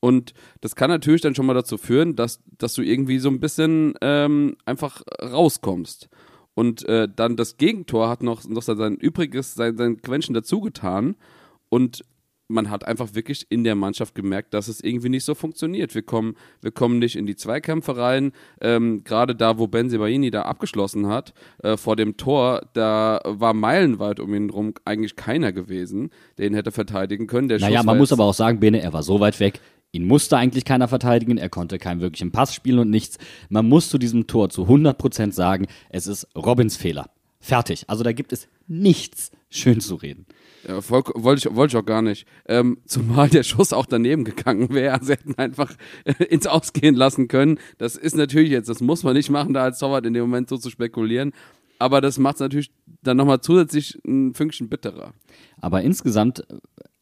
[0.00, 3.40] Und das kann natürlich dann schon mal dazu führen, dass, dass du irgendwie so ein
[3.40, 6.08] bisschen ähm, einfach rauskommst.
[6.58, 11.14] Und äh, dann das Gegentor hat noch, noch sein Übriges, sein, sein Quäntchen dazu getan.
[11.68, 12.04] Und
[12.48, 15.94] man hat einfach wirklich in der Mannschaft gemerkt, dass es irgendwie nicht so funktioniert.
[15.94, 18.32] Wir kommen, wir kommen nicht in die Zweikämpfe rein.
[18.60, 24.18] Ähm, Gerade da, wo Benzibaini da abgeschlossen hat, äh, vor dem Tor, da war meilenweit
[24.18, 27.46] um ihn rum eigentlich keiner gewesen, der ihn hätte verteidigen können.
[27.46, 29.60] Der Naja, Schuss man muss aber auch sagen, Bene, er war so weit weg.
[29.92, 33.18] Ihn musste eigentlich keiner verteidigen, er konnte keinen wirklichen Pass spielen und nichts.
[33.48, 37.10] Man muss zu diesem Tor zu 100% sagen, es ist Robins Fehler.
[37.40, 37.84] Fertig.
[37.86, 40.26] Also da gibt es nichts schön zu reden.
[40.66, 42.26] Ja, voll, wollte ich, wollte ich auch gar nicht.
[42.46, 44.98] Ähm, zumal der Schuss auch daneben gegangen wäre.
[45.02, 45.72] Sie hätten einfach
[46.04, 47.58] äh, ins Ausgehen lassen können.
[47.78, 50.48] Das ist natürlich jetzt, das muss man nicht machen, da als Torwart in dem Moment
[50.48, 51.32] so zu spekulieren.
[51.78, 55.12] Aber das macht es natürlich dann nochmal zusätzlich ein Fünkchen bitterer.
[55.60, 56.42] Aber insgesamt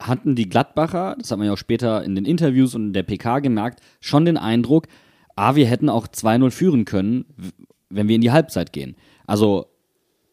[0.01, 3.03] hatten die Gladbacher, das hat man ja auch später in den Interviews und in der
[3.03, 4.87] PK gemerkt, schon den Eindruck,
[5.35, 7.25] ah, wir hätten auch 2-0 führen können,
[7.89, 8.97] wenn wir in die Halbzeit gehen.
[9.27, 9.67] Also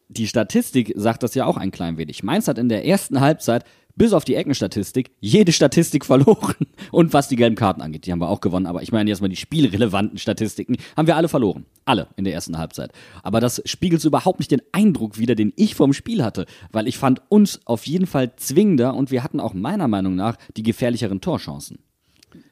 [0.10, 2.23] die Statistik sagt das ja auch ein klein wenig.
[2.23, 3.63] Mainz hat in der ersten Halbzeit
[3.95, 6.56] bis auf die Eckenstatistik jede Statistik verloren.
[6.91, 8.65] Und was die gelben Karten angeht, die haben wir auch gewonnen.
[8.65, 11.65] Aber ich meine jetzt mal die spielrelevanten Statistiken, haben wir alle verloren.
[11.86, 12.91] Alle in der ersten Halbzeit.
[13.21, 16.45] Aber das spiegelt so überhaupt nicht den Eindruck wider, den ich vom Spiel hatte.
[16.71, 20.38] Weil ich fand uns auf jeden Fall zwingender und wir hatten auch meiner Meinung nach
[20.56, 21.79] die gefährlicheren Torchancen.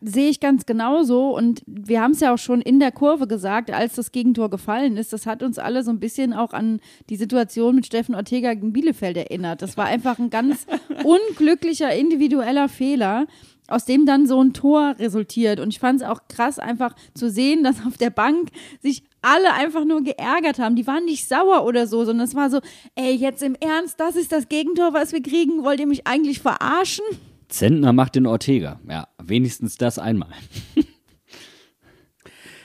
[0.01, 3.71] Sehe ich ganz genauso und wir haben es ja auch schon in der Kurve gesagt,
[3.71, 5.13] als das Gegentor gefallen ist.
[5.13, 8.73] Das hat uns alle so ein bisschen auch an die Situation mit Steffen Ortega gegen
[8.73, 9.61] Bielefeld erinnert.
[9.61, 10.65] Das war einfach ein ganz
[11.03, 13.27] unglücklicher individueller Fehler,
[13.67, 15.59] aus dem dann so ein Tor resultiert.
[15.59, 18.49] Und ich fand es auch krass, einfach zu sehen, dass auf der Bank
[18.81, 20.75] sich alle einfach nur geärgert haben.
[20.75, 22.59] Die waren nicht sauer oder so, sondern es war so,
[22.95, 25.63] ey, jetzt im Ernst, das ist das Gegentor, was wir kriegen.
[25.63, 27.05] Wollt ihr mich eigentlich verarschen?
[27.51, 28.79] Zentner macht den Ortega.
[28.89, 30.29] Ja, wenigstens das einmal.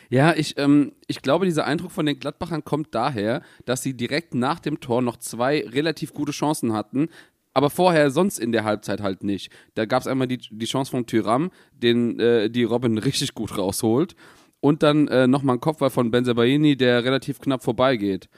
[0.09, 4.35] Ja, ich, ähm, ich glaube, dieser Eindruck von den Gladbachern kommt daher, dass sie direkt
[4.35, 7.09] nach dem Tor noch zwei relativ gute Chancen hatten.
[7.55, 9.51] aber vorher sonst in der Halbzeit halt nicht.
[9.75, 13.57] Da gab es einmal die, die Chance von Tyram, den äh, die Robin richtig gut
[13.57, 14.15] rausholt.
[14.61, 18.29] Und dann äh, nochmal ein Kopfball von Benzebaini, der relativ knapp vorbeigeht.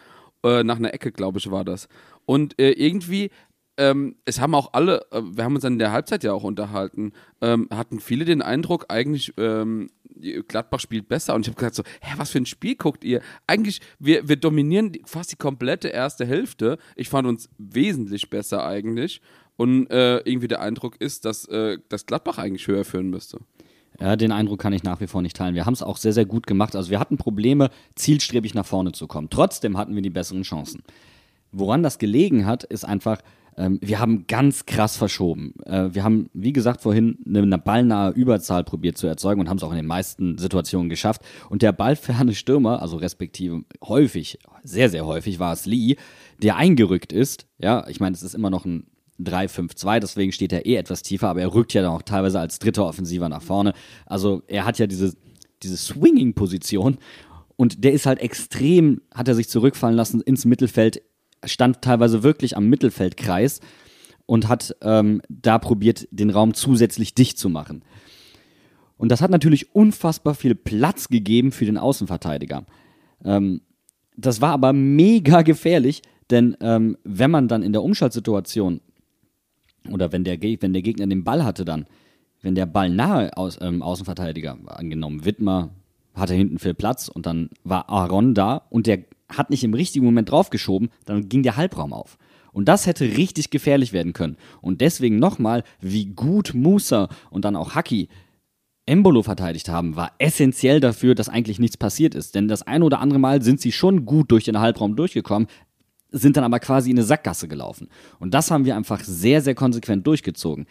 [0.45, 1.89] Äh, nach einer Ecke, glaube ich, war das.
[2.27, 3.31] Und äh, irgendwie
[3.79, 6.45] ähm, es haben auch alle, äh, wir haben uns dann in der Halbzeit ja auch
[6.45, 9.89] unterhalten, ähm, hatten viele den Eindruck, eigentlich ähm,
[10.49, 11.35] Gladbach spielt besser.
[11.35, 13.23] Und ich habe gesagt so, hä, was für ein Spiel guckt ihr?
[13.47, 16.79] Eigentlich, wir, wir dominieren fast die komplette erste Hälfte.
[16.97, 19.21] Ich fand uns wesentlich besser eigentlich.
[19.57, 23.39] Und äh, irgendwie der Eindruck ist, dass, äh, dass Gladbach eigentlich höher führen müsste.
[24.01, 25.55] Ja, den Eindruck kann ich nach wie vor nicht teilen.
[25.55, 26.77] Wir haben es auch sehr, sehr gut gemacht.
[26.77, 29.29] Also wir hatten Probleme, zielstrebig nach vorne zu kommen.
[29.31, 30.83] Trotzdem hatten wir die besseren Chancen.
[31.51, 33.19] Woran das gelegen hat, ist einfach,
[33.59, 35.55] ähm, wir haben ganz krass verschoben.
[35.65, 39.57] Äh, wir haben, wie gesagt, vorhin eine, eine ballnahe Überzahl probiert zu erzeugen und haben
[39.57, 41.23] es auch in den meisten Situationen geschafft.
[41.51, 45.97] Und der ballferne Stürmer, also respektive häufig, sehr, sehr häufig war es Lee,
[46.41, 47.47] der eingerückt ist.
[47.59, 48.87] Ja, ich meine, es ist immer noch ein
[49.21, 52.61] 3-5-2, deswegen steht er eh etwas tiefer, aber er rückt ja dann auch teilweise als
[52.61, 53.73] dritter Offensiver nach vorne.
[54.07, 55.15] Also er hat ja diese,
[55.65, 56.99] diese Swinging-Position
[57.57, 61.03] und der ist halt extrem, hat er sich zurückfallen lassen ins Mittelfeld
[61.45, 63.61] stand teilweise wirklich am Mittelfeldkreis
[64.27, 67.83] und hat ähm, da probiert, den Raum zusätzlich dicht zu machen.
[68.97, 72.67] Und das hat natürlich unfassbar viel Platz gegeben für den Außenverteidiger.
[73.25, 73.63] Ähm,
[74.17, 78.81] das war aber mega gefährlich, denn ähm, wenn man dann in der Umschaltsituation
[79.91, 81.87] oder wenn der, wenn der Gegner den Ball hatte dann,
[82.43, 85.71] wenn der Ball nahe aus, ähm, Außenverteidiger, angenommen Wittmer,
[86.15, 88.99] hatte hinten viel Platz und dann war Aaron da und der
[89.29, 92.19] hat nicht im richtigen Moment draufgeschoben, dann ging der Halbraum auf.
[92.53, 94.37] Und das hätte richtig gefährlich werden können.
[94.61, 98.09] Und deswegen nochmal, wie gut Musa und dann auch Haki
[98.87, 102.35] Embolo verteidigt haben, war essentiell dafür, dass eigentlich nichts passiert ist.
[102.35, 105.47] Denn das eine oder andere Mal sind sie schon gut durch den Halbraum durchgekommen,
[106.11, 107.89] sind dann aber quasi in eine Sackgasse gelaufen.
[108.19, 110.67] Und das haben wir einfach sehr, sehr konsequent durchgezogen.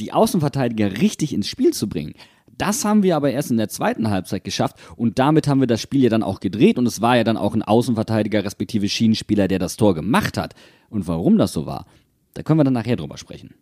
[0.00, 2.14] Die Außenverteidiger richtig ins Spiel zu bringen,
[2.58, 5.80] das haben wir aber erst in der zweiten Halbzeit geschafft und damit haben wir das
[5.80, 9.48] Spiel ja dann auch gedreht und es war ja dann auch ein Außenverteidiger respektive Schienenspieler,
[9.48, 10.54] der das Tor gemacht hat.
[10.90, 11.86] Und warum das so war,
[12.34, 13.54] da können wir dann nachher drüber sprechen.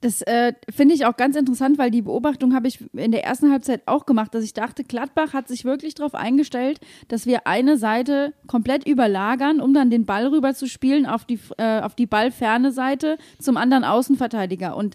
[0.00, 3.50] Das äh, finde ich auch ganz interessant, weil die Beobachtung habe ich in der ersten
[3.50, 7.76] Halbzeit auch gemacht, dass ich dachte, Gladbach hat sich wirklich darauf eingestellt, dass wir eine
[7.76, 12.06] Seite komplett überlagern, um dann den Ball rüber zu spielen auf die, äh, auf die
[12.06, 14.76] ballferne Seite zum anderen Außenverteidiger.
[14.76, 14.94] Und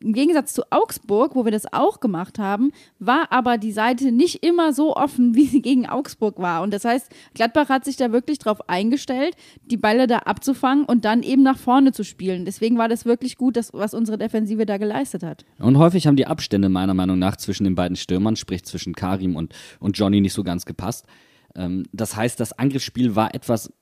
[0.00, 4.44] im Gegensatz zu Augsburg, wo wir das auch gemacht haben, war aber die Seite nicht
[4.44, 6.62] immer so offen, wie sie gegen Augsburg war.
[6.62, 11.04] Und das heißt, Gladbach hat sich da wirklich darauf eingestellt, die Bälle da abzufangen und
[11.04, 12.44] dann eben nach vorne zu spielen.
[12.44, 15.44] Deswegen war das wirklich gut, das, was unsere Defensive da geleistet hat.
[15.58, 19.36] Und häufig haben die Abstände meiner Meinung nach zwischen den beiden Stürmern, sprich zwischen Karim
[19.36, 21.06] und, und Johnny, nicht so ganz gepasst.
[21.54, 23.72] Ähm, das heißt, das Angriffsspiel war etwas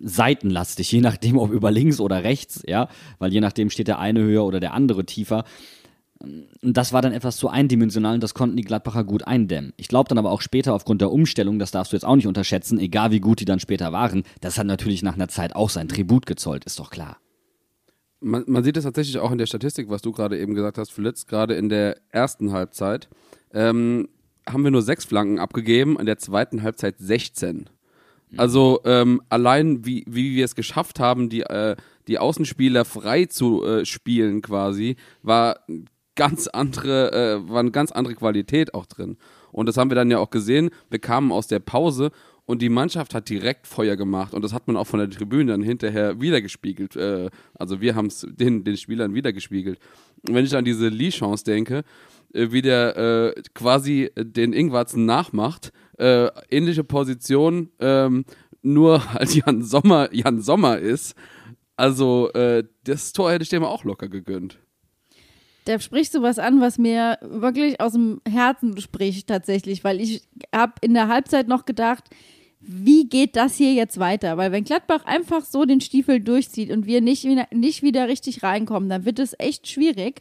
[0.00, 4.20] seitenlastig, je nachdem, ob über links oder rechts, ja, weil je nachdem steht der eine
[4.20, 5.44] höher oder der andere tiefer.
[6.20, 9.72] Und das war dann etwas zu eindimensional und das konnten die Gladbacher gut eindämmen.
[9.76, 12.28] Ich glaube dann aber auch später aufgrund der Umstellung, das darfst du jetzt auch nicht
[12.28, 15.70] unterschätzen, egal wie gut die dann später waren, das hat natürlich nach einer Zeit auch
[15.70, 17.16] sein Tribut gezollt, ist doch klar.
[18.20, 20.92] Man, man sieht es tatsächlich auch in der Statistik, was du gerade eben gesagt hast,
[20.92, 23.08] Flitz, gerade in der ersten Halbzeit.
[23.52, 24.08] Ähm,
[24.48, 27.68] haben wir nur sechs Flanken abgegeben, in der zweiten Halbzeit 16.
[28.36, 31.76] Also ähm, allein wie, wie wir es geschafft haben, die, äh,
[32.08, 35.60] die Außenspieler frei zu äh, spielen quasi, war
[36.14, 39.16] ganz andere, äh, war eine ganz andere Qualität auch drin.
[39.50, 40.70] Und das haben wir dann ja auch gesehen.
[40.90, 42.10] Wir kamen aus der Pause
[42.44, 45.52] und die Mannschaft hat direkt Feuer gemacht und das hat man auch von der Tribüne
[45.52, 46.96] dann hinterher wiedergespiegelt.
[46.96, 49.78] Äh, also wir haben es den, den Spielern wiedergespiegelt.
[50.26, 51.84] Und wenn ich an diese Lee-Chance denke,
[52.32, 58.24] äh, wie der äh, quasi den Ingwarzen nachmacht, äh, ähnliche Position, ähm,
[58.62, 61.14] nur halt Jan Sommer, Jan Sommer ist.
[61.76, 64.58] Also äh, das Tor hätte ich dem auch locker gegönnt.
[65.64, 70.22] Da sprichst du was an, was mir wirklich aus dem Herzen spricht tatsächlich, weil ich
[70.52, 72.10] habe in der Halbzeit noch gedacht,
[72.58, 74.36] wie geht das hier jetzt weiter?
[74.36, 78.88] Weil wenn Gladbach einfach so den Stiefel durchzieht und wir nicht, nicht wieder richtig reinkommen,
[78.88, 80.20] dann wird es echt schwierig.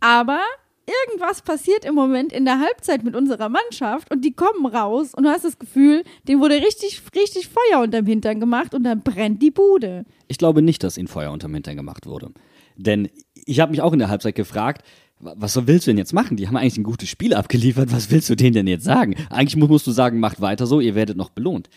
[0.00, 0.40] Aber
[0.88, 5.24] irgendwas passiert im Moment in der Halbzeit mit unserer Mannschaft und die kommen raus und
[5.24, 9.42] du hast das Gefühl, denen wurde richtig, richtig Feuer unterm Hintern gemacht und dann brennt
[9.42, 10.04] die Bude.
[10.28, 12.30] Ich glaube nicht, dass ihnen Feuer unterm Hintern gemacht wurde.
[12.76, 14.82] Denn ich habe mich auch in der Halbzeit gefragt,
[15.20, 16.36] was willst du denn jetzt machen?
[16.36, 17.92] Die haben eigentlich ein gutes Spiel abgeliefert.
[17.92, 19.16] Was willst du denen denn jetzt sagen?
[19.30, 21.68] Eigentlich musst du sagen, macht weiter so, ihr werdet noch belohnt.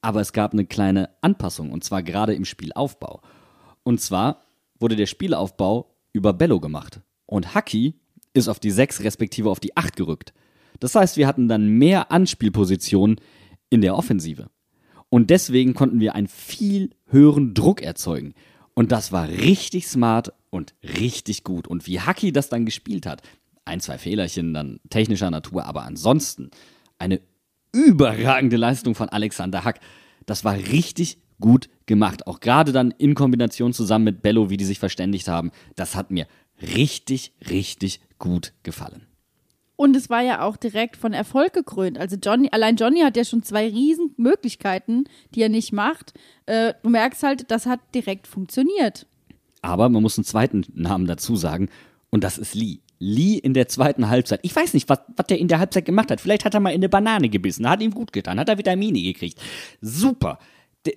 [0.00, 3.20] Aber es gab eine kleine Anpassung und zwar gerade im Spielaufbau.
[3.84, 4.44] Und zwar
[4.80, 7.00] wurde der Spielaufbau über Bello gemacht.
[7.26, 7.94] Und Haki
[8.38, 10.32] ist auf die 6 respektive auf die 8 gerückt.
[10.80, 13.20] Das heißt, wir hatten dann mehr Anspielpositionen
[13.70, 14.48] in der Offensive.
[15.10, 18.34] Und deswegen konnten wir einen viel höheren Druck erzeugen.
[18.74, 21.66] Und das war richtig smart und richtig gut.
[21.66, 23.22] Und wie Haki das dann gespielt hat,
[23.64, 26.50] ein, zwei Fehlerchen dann technischer Natur, aber ansonsten
[26.98, 27.20] eine
[27.72, 29.80] überragende Leistung von Alexander Hack.
[30.26, 32.26] Das war richtig gut gemacht.
[32.26, 35.50] Auch gerade dann in Kombination zusammen mit Bello, wie die sich verständigt haben.
[35.76, 36.26] Das hat mir
[36.60, 39.06] richtig, richtig gut gefallen.
[39.80, 41.98] Und es war ja auch direkt von Erfolg gekrönt.
[41.98, 45.04] Also Johnny, allein Johnny hat ja schon zwei riesen Möglichkeiten,
[45.34, 46.14] die er nicht macht.
[46.46, 49.06] Äh, du merkst halt, das hat direkt funktioniert.
[49.62, 51.68] Aber man muss einen zweiten Namen dazu sagen.
[52.10, 52.80] Und das ist Lee.
[52.98, 54.40] Lee in der zweiten Halbzeit.
[54.42, 56.20] Ich weiß nicht, was, was der in der Halbzeit gemacht hat.
[56.20, 57.68] Vielleicht hat er mal in eine Banane gebissen.
[57.68, 58.40] Hat ihm gut getan.
[58.40, 59.40] Hat er Vitamine gekriegt.
[59.80, 60.40] Super.
[60.86, 60.94] Der,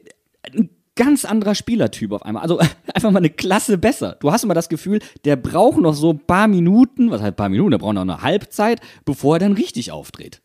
[0.51, 2.43] ein ganz anderer Spielertyp auf einmal.
[2.43, 2.59] Also
[2.93, 4.17] einfach mal eine Klasse besser.
[4.19, 7.37] Du hast immer das Gefühl, der braucht noch so ein paar Minuten, was halt ein
[7.37, 10.41] paar Minuten, der braucht noch eine Halbzeit, bevor er dann richtig auftritt.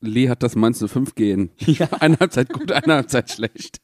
[0.00, 1.50] Lee hat das Mainz 05 gehen.
[1.60, 1.88] Ja.
[2.00, 3.80] Eine Halbzeit gut, eine Halbzeit schlecht.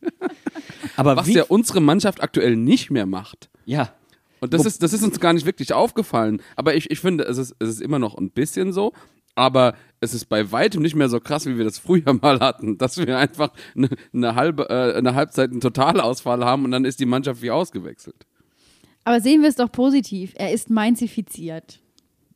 [0.97, 3.49] Aber Was ja unsere Mannschaft aktuell nicht mehr macht.
[3.67, 3.93] ja,
[4.41, 6.43] Und das ist, das ist uns gar nicht wirklich aufgefallen.
[6.57, 8.93] Aber ich, ich finde, es ist, es ist immer noch ein bisschen so.
[9.39, 12.77] Aber es ist bei weitem nicht mehr so krass, wie wir das früher mal hatten,
[12.77, 16.99] dass wir einfach eine, eine halbe, äh, eine Halbzeit einen Totalausfall haben und dann ist
[16.99, 18.27] die Mannschaft wie ausgewechselt.
[19.05, 20.33] Aber sehen wir es doch positiv.
[20.35, 21.79] Er ist mainzifiziert.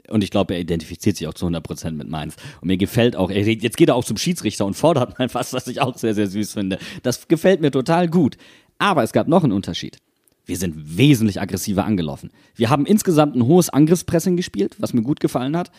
[0.09, 2.37] Und ich glaube, er identifiziert sich auch zu 100% mit Mainz.
[2.61, 5.53] Und mir gefällt auch, er, jetzt geht er auch zum Schiedsrichter und fordert mal was,
[5.53, 6.79] was ich auch sehr, sehr süß finde.
[7.03, 8.37] Das gefällt mir total gut.
[8.79, 9.99] Aber es gab noch einen Unterschied.
[10.47, 12.31] Wir sind wesentlich aggressiver angelaufen.
[12.55, 15.73] Wir haben insgesamt ein hohes Angriffspressing gespielt, was mir gut gefallen hat.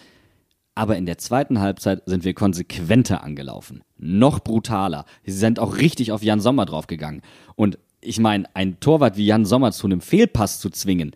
[0.75, 3.83] Aber in der zweiten Halbzeit sind wir konsequenter angelaufen.
[3.97, 5.05] Noch brutaler.
[5.23, 7.21] Sie sind auch richtig auf Jan Sommer draufgegangen.
[7.55, 11.15] Und ich meine, ein Torwart wie Jan Sommer zu einem Fehlpass zu zwingen,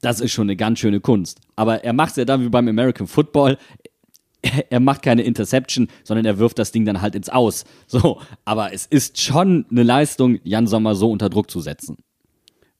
[0.00, 1.40] das ist schon eine ganz schöne Kunst.
[1.56, 3.58] Aber er macht es ja dann wie beim American Football.
[4.70, 7.64] Er macht keine Interception, sondern er wirft das Ding dann halt ins Aus.
[7.88, 11.96] So, aber es ist schon eine Leistung, Jan Sommer so unter Druck zu setzen.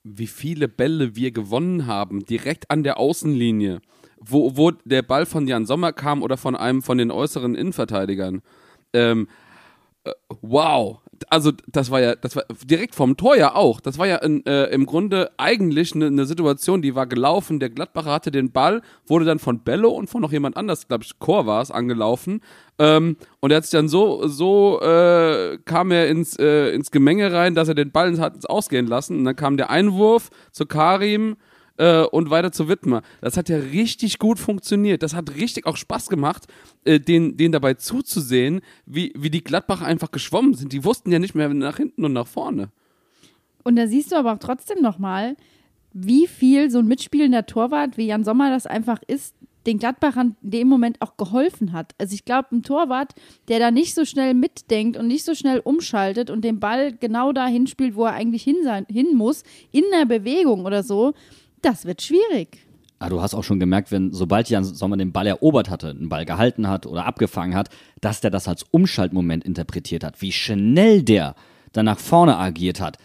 [0.05, 3.81] Wie viele Bälle wir gewonnen haben, direkt an der Außenlinie,
[4.21, 8.43] wo, wo der Ball von Jan Sommer kam oder von einem von den äußeren Innenverteidigern.
[8.93, 9.29] Ähm,
[10.05, 10.99] äh, wow.
[11.31, 13.81] Also das war ja, das war direkt vom Tor ja auch.
[13.81, 17.59] Das war ja in, äh, im Grunde eigentlich eine ne Situation, die war gelaufen.
[17.59, 21.03] Der Gladbacher hatte den Ball, wurde dann von Bello und von noch jemand anders, glaube
[21.03, 22.41] ich, Chor war es, angelaufen.
[22.79, 27.33] Ähm, und er hat sich dann so, so äh, kam er ins, äh, ins Gemenge
[27.33, 29.19] rein, dass er den Ball hat ins Ausgehen lassen.
[29.19, 31.37] Und dann kam der Einwurf zu Karim
[31.79, 33.03] äh, und weiter zu Wittmer.
[33.21, 35.03] Das hat ja richtig gut funktioniert.
[35.03, 36.47] Das hat richtig auch Spaß gemacht,
[36.85, 40.73] äh, den, den dabei zuzusehen, wie, wie die Gladbacher einfach geschwommen sind.
[40.73, 42.69] Die wussten ja nicht mehr nach hinten und nach vorne.
[43.65, 45.37] Und da siehst du aber auch trotzdem nochmal,
[45.93, 49.35] wie viel so ein mitspielender Torwart wie Jan Sommer das einfach ist,
[49.67, 51.95] den Gladbachern in dem Moment auch geholfen hat.
[51.99, 53.15] Also ich glaube, ein Torwart,
[53.49, 57.33] der da nicht so schnell mitdenkt und nicht so schnell umschaltet und den Ball genau
[57.33, 61.13] dahin spielt, wo er eigentlich hin, sein, hin muss, in der Bewegung oder so,
[61.63, 62.59] das wird schwierig.
[62.99, 66.09] Aber du hast auch schon gemerkt, wenn sobald Jan Sommer den Ball erobert hatte, einen
[66.09, 67.69] Ball gehalten hat oder abgefangen hat,
[68.01, 70.21] dass der das als Umschaltmoment interpretiert hat.
[70.21, 71.35] Wie schnell der
[71.73, 72.99] dann nach vorne agiert hat.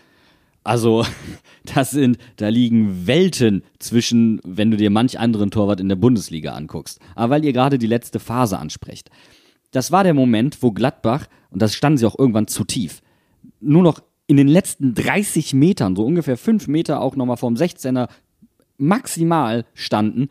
[0.64, 1.06] Also,
[1.76, 6.54] das sind, da liegen Welten zwischen, wenn du dir manch anderen Torwart in der Bundesliga
[6.54, 7.00] anguckst.
[7.16, 9.10] Aber weil ihr gerade die letzte Phase ansprecht.
[9.72, 13.02] Das war der Moment, wo Gladbach, und das standen sie auch irgendwann zu tief,
[13.60, 18.08] nur noch in den letzten 30 Metern, so ungefähr 5 Meter auch nochmal vom 16er
[18.78, 20.30] maximal standen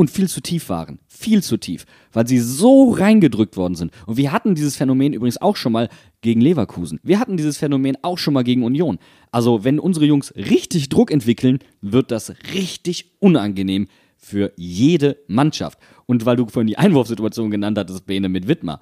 [0.00, 0.98] und viel zu tief waren.
[1.08, 3.92] Viel zu tief, weil sie so reingedrückt worden sind.
[4.06, 5.90] Und wir hatten dieses Phänomen übrigens auch schon mal
[6.22, 7.00] gegen Leverkusen.
[7.02, 8.98] Wir hatten dieses Phänomen auch schon mal gegen Union.
[9.30, 15.78] Also, wenn unsere Jungs richtig Druck entwickeln, wird das richtig unangenehm für jede Mannschaft.
[16.06, 18.80] Und weil du vorhin die Einwurfsituation genannt hattest, Bene mit Wittmer.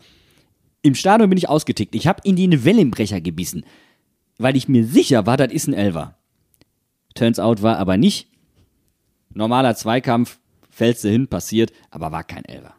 [0.83, 1.97] Im Stadion bin ich ausgetickt.
[1.97, 3.65] Ich habe in die eine Wellenbrecher gebissen,
[4.39, 6.17] weil ich mir sicher war, das ist ein Elfer.
[7.15, 8.28] Turns out war aber nicht.
[9.35, 10.39] Normaler Zweikampf,
[10.71, 12.75] fällst du hin, passiert, aber war kein Elfer.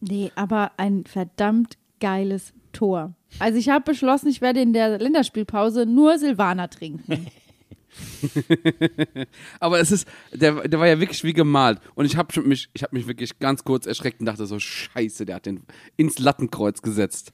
[0.00, 3.14] Nee, aber ein verdammt geiles Tor.
[3.38, 7.26] Also ich habe beschlossen, ich werde in der Länderspielpause nur Silvaner trinken.
[9.60, 11.80] Aber es ist, der, der war ja wirklich wie gemalt.
[11.94, 15.26] Und ich habe mich, ich habe mich wirklich ganz kurz erschreckt und dachte so, scheiße,
[15.26, 15.62] der hat den
[15.96, 17.32] ins Lattenkreuz gesetzt.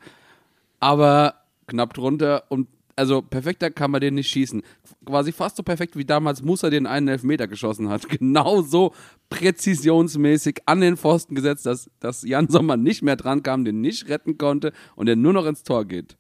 [0.81, 1.35] Aber
[1.67, 4.63] knapp drunter und also perfekter kann man den nicht schießen.
[5.05, 8.09] Quasi fast so perfekt wie damals Musa den einen Elfmeter geschossen hat.
[8.15, 8.93] Genau so
[9.29, 14.09] präzisionsmäßig an den Pfosten gesetzt, dass, dass Jan Sommer nicht mehr dran kam, den nicht
[14.09, 16.17] retten konnte und der nur noch ins Tor geht.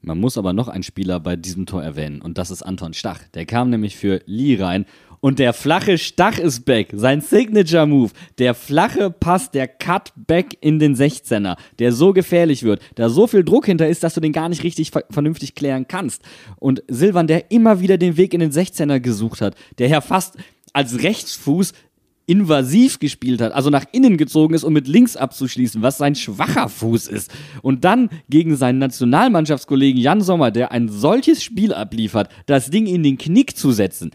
[0.00, 3.20] Man muss aber noch einen Spieler bei diesem Tor erwähnen und das ist Anton Stach.
[3.34, 4.86] Der kam nämlich für Lee rein
[5.20, 6.88] und der flache Stach ist back.
[6.92, 8.10] Sein Signature Move.
[8.38, 13.26] Der flache Pass, der Cut back in den 16er, der so gefährlich wird, da so
[13.26, 16.22] viel Druck hinter ist, dass du den gar nicht richtig ver vernünftig klären kannst.
[16.56, 20.36] Und Silvan, der immer wieder den Weg in den 16er gesucht hat, der ja fast
[20.72, 21.72] als Rechtsfuß
[22.26, 26.68] invasiv gespielt hat, also nach innen gezogen ist, um mit links abzuschließen, was sein schwacher
[26.68, 27.32] Fuß ist.
[27.62, 33.02] Und dann gegen seinen Nationalmannschaftskollegen Jan Sommer, der ein solches Spiel abliefert, das Ding in
[33.02, 34.10] den Knick zu setzen.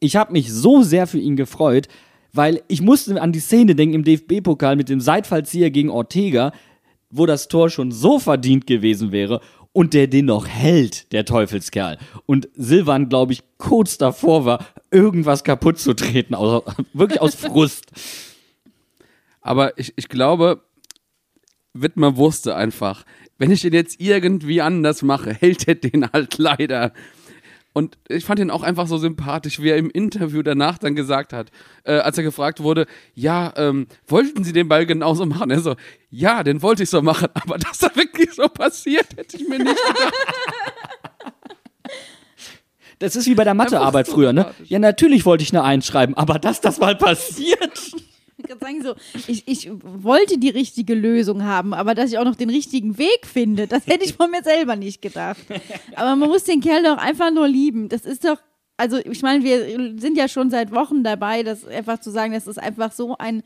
[0.00, 1.88] Ich habe mich so sehr für ihn gefreut,
[2.32, 6.52] weil ich musste an die Szene denken im DFB-Pokal mit dem Seitfallzieher gegen Ortega,
[7.10, 9.40] wo das Tor schon so verdient gewesen wäre
[9.72, 11.98] und der den noch hält, der Teufelskerl.
[12.24, 17.86] Und Silvan, glaube ich, kurz davor war, irgendwas kaputt zu treten, aus, wirklich aus Frust.
[19.40, 20.62] Aber ich, ich glaube,
[21.74, 23.04] Wittmer wusste einfach,
[23.38, 26.92] wenn ich den jetzt irgendwie anders mache, hält er den halt leider.
[27.76, 31.34] Und ich fand ihn auch einfach so sympathisch, wie er im Interview danach dann gesagt
[31.34, 31.50] hat,
[31.84, 35.50] äh, als er gefragt wurde, ja, ähm, wollten Sie den Ball genauso machen?
[35.50, 35.76] Er so,
[36.08, 39.58] ja, den wollte ich so machen, aber dass da wirklich so passiert, hätte ich mir
[39.58, 40.14] nicht gedacht.
[42.98, 44.54] Das ist wie bei der Mathearbeit früher, ne?
[44.64, 47.94] Ja, natürlich wollte ich eine Eins schreiben, aber dass das mal passiert.
[48.48, 48.94] Ich kann sagen so,
[49.26, 53.26] ich, ich wollte die richtige Lösung haben, aber dass ich auch noch den richtigen Weg
[53.26, 55.42] finde, das hätte ich von mir selber nicht gedacht.
[55.94, 57.88] Aber man muss den Kerl doch einfach nur lieben.
[57.88, 58.38] Das ist doch,
[58.76, 62.46] also ich meine, wir sind ja schon seit Wochen dabei, das einfach zu sagen, das
[62.46, 63.42] ist einfach so ein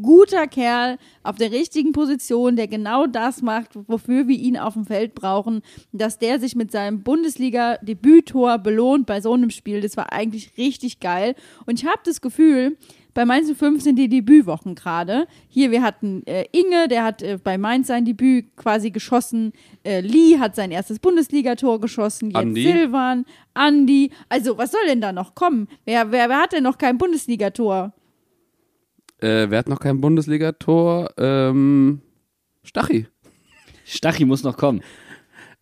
[0.00, 4.86] guter Kerl auf der richtigen Position, der genau das macht, wofür wir ihn auf dem
[4.86, 9.80] Feld brauchen, dass der sich mit seinem Bundesliga-Debüttor belohnt bei so einem Spiel.
[9.80, 11.34] Das war eigentlich richtig geil.
[11.66, 12.76] Und ich habe das Gefühl,
[13.14, 15.26] bei Mainz 05 sind die Debütwochen gerade.
[15.48, 19.52] Hier, wir hatten äh, Inge, der hat äh, bei Mainz sein Debüt quasi geschossen.
[19.84, 22.30] Äh, Lee hat sein erstes Bundesligator geschossen.
[22.30, 22.62] Jetzt Andi.
[22.64, 24.10] Silvan, Andi.
[24.28, 25.68] Also, was soll denn da noch kommen?
[25.84, 27.94] Wer, wer, wer hat denn noch kein Bundesligator?
[29.20, 31.10] Äh, wer hat noch kein Bundesligator?
[31.16, 32.02] Ähm,
[32.64, 33.06] Stachi.
[33.84, 34.82] Stachi muss noch kommen.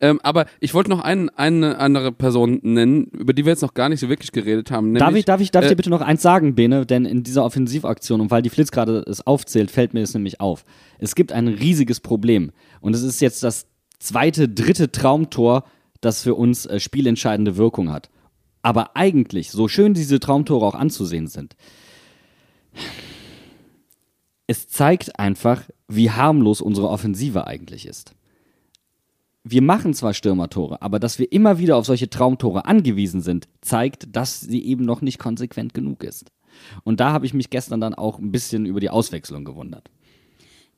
[0.02, 3.72] Ähm, aber ich wollte noch ein, eine andere Person nennen, über die wir jetzt noch
[3.72, 4.92] gar nicht so wirklich geredet haben.
[4.94, 6.84] Darf nämlich, ich, darf ich, darf ich äh, dir bitte noch eins sagen, Bene?
[6.84, 10.40] Denn in dieser Offensivaktion, und weil die Flitz gerade es aufzählt, fällt mir es nämlich
[10.40, 10.64] auf.
[10.98, 12.50] Es gibt ein riesiges Problem.
[12.80, 13.68] Und es ist jetzt das
[14.00, 15.64] zweite, dritte Traumtor,
[16.00, 18.10] das für uns äh, spielentscheidende Wirkung hat.
[18.60, 21.54] Aber eigentlich, so schön diese Traumtore auch anzusehen sind,
[24.48, 28.14] es zeigt einfach, wie harmlos unsere Offensive eigentlich ist.
[29.44, 34.14] Wir machen zwar Stürmertore, aber dass wir immer wieder auf solche Traumtore angewiesen sind, zeigt,
[34.14, 36.30] dass sie eben noch nicht konsequent genug ist.
[36.84, 39.90] Und da habe ich mich gestern dann auch ein bisschen über die Auswechslung gewundert.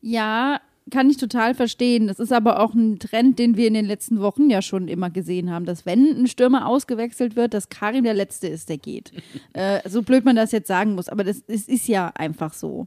[0.00, 0.60] Ja,
[0.90, 2.06] kann ich total verstehen.
[2.06, 5.10] Das ist aber auch ein Trend, den wir in den letzten Wochen ja schon immer
[5.10, 9.12] gesehen haben, dass wenn ein Stürmer ausgewechselt wird, dass Karim der Letzte ist, der geht.
[9.52, 12.86] äh, so blöd man das jetzt sagen muss, aber das, es ist ja einfach so.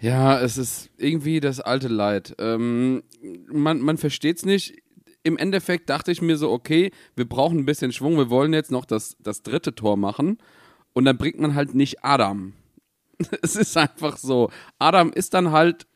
[0.00, 2.34] Ja, es ist irgendwie das alte Leid.
[2.38, 3.02] Ähm,
[3.52, 4.74] man man versteht es nicht.
[5.22, 8.70] Im Endeffekt dachte ich mir so, okay, wir brauchen ein bisschen Schwung, wir wollen jetzt
[8.70, 10.38] noch das, das dritte Tor machen.
[10.94, 12.54] Und dann bringt man halt nicht Adam.
[13.42, 14.50] Es ist einfach so.
[14.78, 15.86] Adam ist dann halt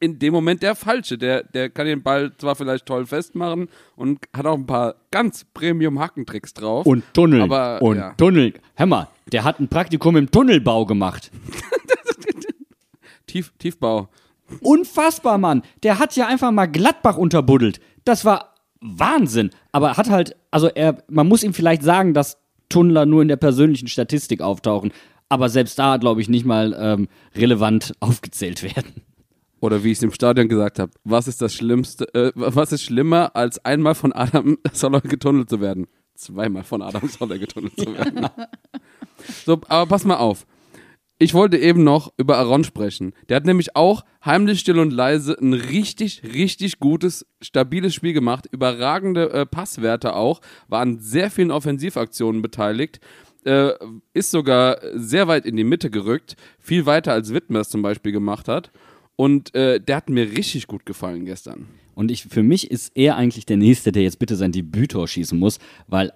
[0.00, 1.16] in dem Moment der Falsche.
[1.16, 5.44] Der, der kann den Ball zwar vielleicht toll festmachen und hat auch ein paar ganz
[5.54, 6.84] Premium-Hackentricks drauf.
[6.84, 7.42] Und Tunnel.
[7.42, 8.14] Aber, und ja.
[8.14, 8.54] Tunnel.
[8.74, 11.30] Hör mal, der hat ein Praktikum im Tunnelbau gemacht.
[13.36, 14.08] Tief, Tiefbau.
[14.60, 15.60] Unfassbar, Mann.
[15.82, 17.80] Der hat ja einfach mal Gladbach unterbuddelt.
[18.06, 19.50] Das war Wahnsinn.
[19.72, 22.38] Aber hat halt, also er, man muss ihm vielleicht sagen, dass
[22.70, 24.90] Tunnler nur in der persönlichen Statistik auftauchen.
[25.28, 29.02] Aber selbst da, glaube ich, nicht mal ähm, relevant aufgezählt werden.
[29.60, 32.84] Oder wie ich es im Stadion gesagt habe, was ist das Schlimmste, äh, was ist
[32.84, 35.88] schlimmer, als einmal von Adam Soller getunnelt zu werden?
[36.14, 38.30] Zweimal von Adam Soller getunnelt zu werden.
[39.44, 40.46] so, aber pass mal auf.
[41.18, 43.14] Ich wollte eben noch über Aaron sprechen.
[43.28, 48.46] Der hat nämlich auch heimlich still und leise ein richtig, richtig gutes, stabiles Spiel gemacht.
[48.50, 50.42] Überragende äh, Passwerte auch.
[50.68, 53.00] War an sehr vielen Offensivaktionen beteiligt.
[53.44, 53.70] Äh,
[54.12, 56.36] ist sogar sehr weit in die Mitte gerückt.
[56.58, 58.70] Viel weiter als Wittmer es zum Beispiel gemacht hat.
[59.16, 61.68] Und äh, der hat mir richtig gut gefallen gestern.
[61.94, 65.38] Und ich, für mich ist er eigentlich der Nächste, der jetzt bitte sein Debüttor schießen
[65.38, 66.12] muss, weil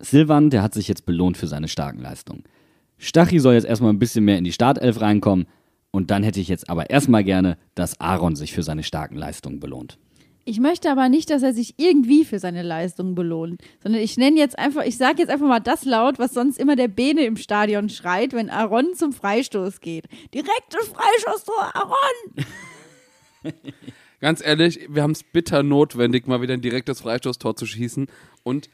[0.00, 2.42] Silvan, der hat sich jetzt belohnt für seine starken Leistungen.
[2.98, 5.46] Stachi soll jetzt erstmal ein bisschen mehr in die Startelf reinkommen
[5.90, 9.60] und dann hätte ich jetzt aber erstmal gerne, dass Aaron sich für seine starken Leistungen
[9.60, 9.98] belohnt.
[10.46, 14.38] Ich möchte aber nicht, dass er sich irgendwie für seine Leistung belohnt, sondern ich nenne
[14.38, 17.36] jetzt einfach, ich sage jetzt einfach mal das laut, was sonst immer der Bene im
[17.36, 20.06] Stadion schreit, wenn Aaron zum Freistoß geht.
[20.34, 22.44] Direktes Freistoßtor, Aaron!
[24.20, 28.06] Ganz ehrlich, wir haben es bitter notwendig, mal wieder ein direktes Freistoßtor zu schießen.
[28.42, 28.68] Und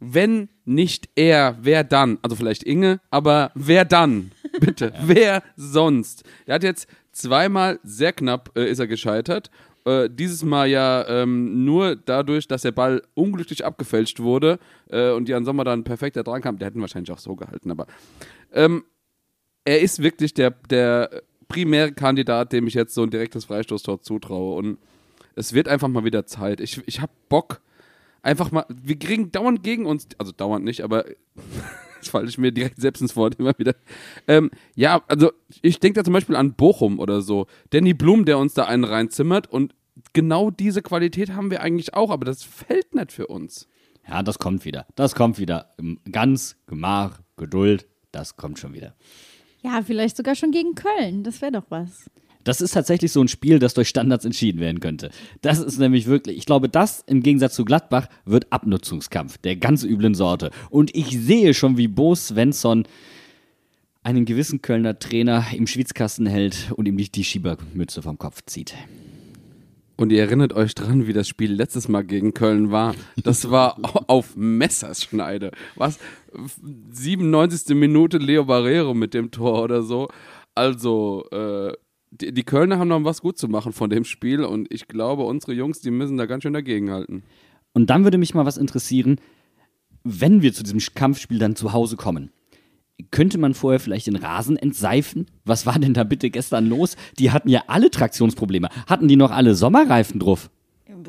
[0.00, 2.18] wenn nicht er, wer dann?
[2.22, 4.32] Also vielleicht Inge, aber wer dann?
[4.60, 6.24] Bitte, wer sonst?
[6.46, 9.50] Er hat jetzt zweimal sehr knapp äh, ist er gescheitert.
[9.84, 14.58] Äh, dieses Mal ja ähm, nur dadurch, dass der Ball unglücklich abgefälscht wurde
[14.90, 16.58] äh, und Jan Sommer dann perfekt da dran kam.
[16.58, 17.86] Der hätten wahrscheinlich auch so gehalten, aber
[18.52, 18.84] ähm,
[19.64, 24.56] er ist wirklich der, der primäre Kandidat, dem ich jetzt so ein direktes Freistoßtor zutraue.
[24.56, 24.78] Und
[25.34, 26.60] es wird einfach mal wieder Zeit.
[26.60, 27.60] Ich, ich habe Bock,
[28.22, 28.64] einfach mal.
[28.68, 31.04] Wir kriegen dauernd gegen uns, also dauernd nicht, aber
[31.98, 33.74] das falle ich mir direkt selbst ins Wort immer wieder.
[34.26, 37.46] Ähm, ja, also ich denke da zum Beispiel an Bochum oder so.
[37.70, 39.74] Danny Blum, der uns da einen reinzimmert und
[40.12, 43.68] genau diese Qualität haben wir eigentlich auch, aber das fällt nicht für uns.
[44.08, 44.86] Ja, das kommt wieder.
[44.94, 45.74] Das kommt wieder.
[46.10, 48.94] Ganz Gemach, Geduld, das kommt schon wieder.
[49.60, 51.24] Ja, vielleicht sogar schon gegen Köln.
[51.24, 52.10] Das wäre doch was.
[52.48, 55.10] Das ist tatsächlich so ein Spiel, das durch Standards entschieden werden könnte.
[55.42, 59.84] Das ist nämlich wirklich, ich glaube, das im Gegensatz zu Gladbach wird Abnutzungskampf der ganz
[59.84, 60.50] üblen Sorte.
[60.70, 62.84] Und ich sehe schon, wie Bo Svensson
[64.02, 68.72] einen gewissen Kölner Trainer im Schwitzkasten hält und ihm nicht die Schiebermütze vom Kopf zieht.
[69.98, 72.94] Und ihr erinnert euch dran, wie das Spiel letztes Mal gegen Köln war.
[73.22, 73.76] Das war
[74.08, 75.50] auf Messerschneide.
[75.74, 75.98] Was?
[76.92, 77.76] 97.
[77.76, 80.08] Minute Leo Barrero mit dem Tor oder so.
[80.54, 81.74] Also, äh,
[82.10, 85.24] die, die Kölner haben noch was gut zu machen von dem Spiel und ich glaube,
[85.24, 87.24] unsere Jungs, die müssen da ganz schön dagegenhalten.
[87.72, 89.20] Und dann würde mich mal was interessieren,
[90.04, 92.30] wenn wir zu diesem Kampfspiel dann zu Hause kommen.
[93.10, 95.26] Könnte man vorher vielleicht den Rasen entseifen?
[95.44, 96.96] Was war denn da bitte gestern los?
[97.18, 98.68] Die hatten ja alle Traktionsprobleme.
[98.88, 100.50] Hatten die noch alle Sommerreifen drauf?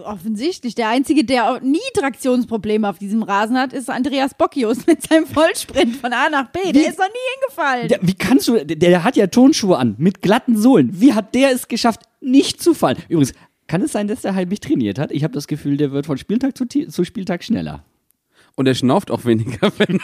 [0.03, 0.75] Offensichtlich.
[0.75, 5.25] Der Einzige, der auch nie Traktionsprobleme auf diesem Rasen hat, ist Andreas Bocchius mit seinem
[5.25, 6.59] Vollsprint von A nach B.
[6.65, 7.87] Der Wie- ist noch nie hingefallen.
[7.87, 10.89] Der, wie kannst du, der, der hat ja Tonschuhe an, mit glatten Sohlen.
[10.99, 12.97] Wie hat der es geschafft, nicht zu fallen?
[13.07, 13.33] Übrigens,
[13.67, 15.11] kann es sein, dass der halblich trainiert hat?
[15.11, 17.83] Ich habe das Gefühl, der wird von Spieltag zu, zu Spieltag schneller.
[18.55, 19.99] Und er schnauft auch weniger, wenn,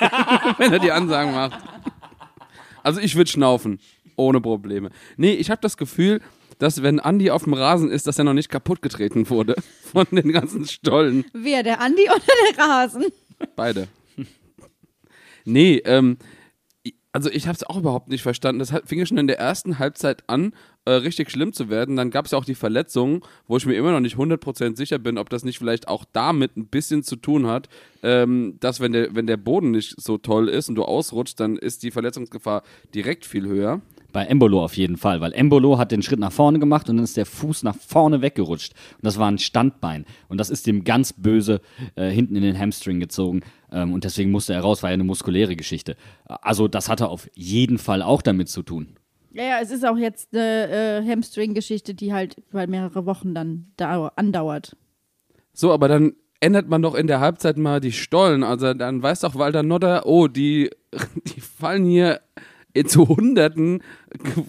[0.58, 1.60] wenn er die Ansagen macht.
[2.84, 3.80] Also ich würde schnaufen,
[4.16, 4.92] ohne Probleme.
[5.18, 6.22] Nee, ich habe das Gefühl,
[6.60, 9.56] dass wenn Andi auf dem Rasen ist, dass er noch nicht kaputt getreten wurde
[9.92, 11.26] von den ganzen Stollen.
[11.34, 13.06] Wer, der Andi oder der Rasen?
[13.56, 13.88] Beide.
[15.48, 16.18] Nee, ähm,
[17.16, 18.60] also ich habe es auch überhaupt nicht verstanden.
[18.60, 20.52] Das fing ja schon in der ersten Halbzeit an,
[20.84, 21.96] äh, richtig schlimm zu werden.
[21.96, 25.00] Dann gab es ja auch die Verletzungen, wo ich mir immer noch nicht 100% sicher
[25.00, 27.70] bin, ob das nicht vielleicht auch damit ein bisschen zu tun hat,
[28.04, 31.56] ähm, dass wenn der, wenn der Boden nicht so toll ist und du ausrutschst, dann
[31.56, 33.80] ist die Verletzungsgefahr direkt viel höher.
[34.16, 37.04] Bei Embolo auf jeden Fall, weil Embolo hat den Schritt nach vorne gemacht und dann
[37.04, 38.72] ist der Fuß nach vorne weggerutscht.
[38.94, 40.06] Und das war ein Standbein.
[40.30, 41.60] Und das ist dem ganz böse
[41.96, 43.42] äh, hinten in den Hamstring gezogen.
[43.74, 45.98] Ähm, und deswegen musste er raus, war ja eine muskuläre Geschichte.
[46.24, 48.96] Also das hatte auf jeden Fall auch damit zu tun.
[49.34, 53.74] Ja, ja, es ist auch jetzt eine äh, Hamstring-Geschichte, die halt über mehrere Wochen dann
[53.76, 54.78] dau andauert.
[55.52, 58.46] So, aber dann ändert man doch in der Halbzeit mal die Stollen.
[58.46, 60.70] Also dann weiß doch Walter Nodder, oh, die,
[61.36, 62.22] die fallen hier
[62.84, 63.82] zu Hunderten,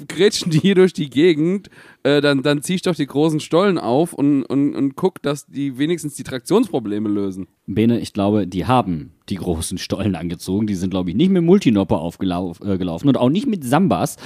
[0.09, 1.71] grätschen die hier durch die Gegend.
[2.03, 5.47] Äh, dann dann zieh ich doch die großen Stollen auf und, und, und guck, dass
[5.47, 7.47] die wenigstens die Traktionsprobleme lösen.
[7.67, 10.67] Bene, ich glaube, die haben die großen Stollen angezogen.
[10.67, 14.17] Die sind, glaube ich, nicht mit Multinopper aufgelaufen äh, und auch nicht mit Sambas.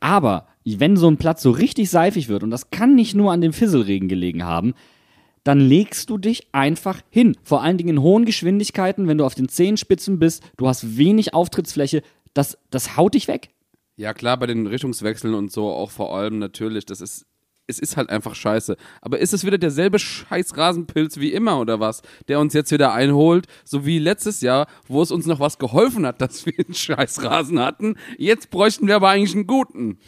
[0.00, 3.40] Aber wenn so ein Platz so richtig seifig wird, und das kann nicht nur an
[3.40, 4.74] dem Fisselregen gelegen haben,
[5.44, 7.36] dann legst du dich einfach hin.
[7.42, 11.32] Vor allen Dingen in hohen Geschwindigkeiten, wenn du auf den Zehenspitzen bist, du hast wenig
[11.32, 12.02] Auftrittsfläche,
[12.34, 13.50] das, das haut dich weg.
[13.96, 17.26] Ja, klar, bei den Richtungswechseln und so auch vor allem natürlich, das ist,
[17.66, 18.76] es ist halt einfach scheiße.
[19.02, 22.92] Aber ist es wieder derselbe scheiß Rasenpilz wie immer oder was, der uns jetzt wieder
[22.92, 26.74] einholt, so wie letztes Jahr, wo es uns noch was geholfen hat, dass wir einen
[26.74, 27.96] scheiß Rasen hatten.
[28.16, 29.98] Jetzt bräuchten wir aber eigentlich einen guten.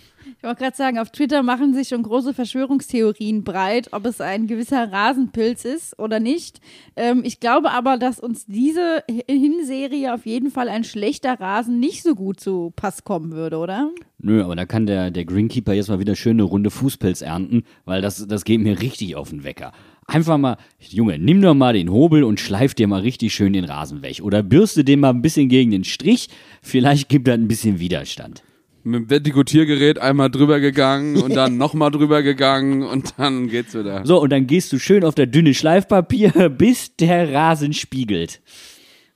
[0.41, 4.47] Ich wollte gerade sagen, auf Twitter machen sich schon große Verschwörungstheorien breit, ob es ein
[4.47, 6.63] gewisser Rasenpilz ist oder nicht.
[6.97, 12.03] Ähm, ich glaube aber, dass uns diese Hinserie auf jeden Fall ein schlechter Rasen nicht
[12.03, 13.91] so gut zu Pass kommen würde, oder?
[14.17, 18.01] Nö, aber da kann der, der Greenkeeper jetzt mal wieder schöne runde Fußpilz ernten, weil
[18.01, 19.73] das, das geht mir richtig auf den Wecker.
[20.07, 23.67] Einfach mal, Junge, nimm doch mal den Hobel und schleif dir mal richtig schön den
[23.67, 24.23] Rasen weg.
[24.23, 26.31] Oder bürste den mal ein bisschen gegen den Strich.
[26.63, 28.43] Vielleicht gibt das ein bisschen Widerstand.
[28.83, 34.07] Mit dem Vertikutiergerät einmal drüber gegangen und dann nochmal drüber gegangen und dann geht's wieder.
[34.07, 38.41] So, und dann gehst du schön auf der dünne Schleifpapier, bis der Rasen spiegelt.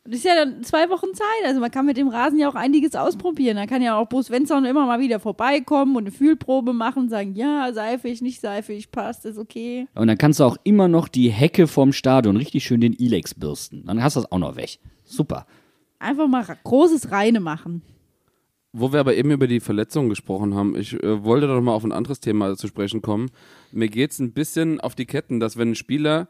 [0.05, 1.47] Und das ist ja dann zwei Wochen Zeit.
[1.47, 3.57] Also man kann mit dem Rasen ja auch einiges ausprobieren.
[3.57, 7.35] Da kann ja auch Bo Svensson immer mal wieder vorbeikommen und eine Fühlprobe machen, sagen,
[7.35, 9.87] ja, seifig, nicht seifig, passt, ist okay.
[9.95, 13.33] Und dann kannst du auch immer noch die Hecke vom Stadion richtig schön den Ilex
[13.33, 13.87] bürsten.
[13.87, 14.79] Dann hast du das auch noch weg.
[15.05, 15.47] Super.
[15.99, 17.81] Einfach mal großes Reine machen.
[18.77, 21.85] Wo wir aber eben über die Verletzungen gesprochen haben, ich äh, wollte doch mal auf
[21.85, 23.31] ein anderes Thema zu sprechen kommen.
[23.71, 26.27] Mir geht es ein bisschen auf die Ketten, dass wenn ein Spieler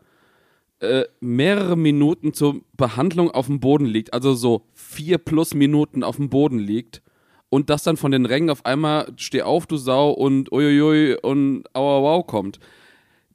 [0.80, 6.16] äh, mehrere Minuten zur Behandlung auf dem Boden liegt, also so vier plus Minuten auf
[6.16, 7.00] dem Boden liegt
[7.48, 11.64] und das dann von den Rängen auf einmal steh auf, du Sau und uiuiui und
[11.72, 12.60] aua wow kommt.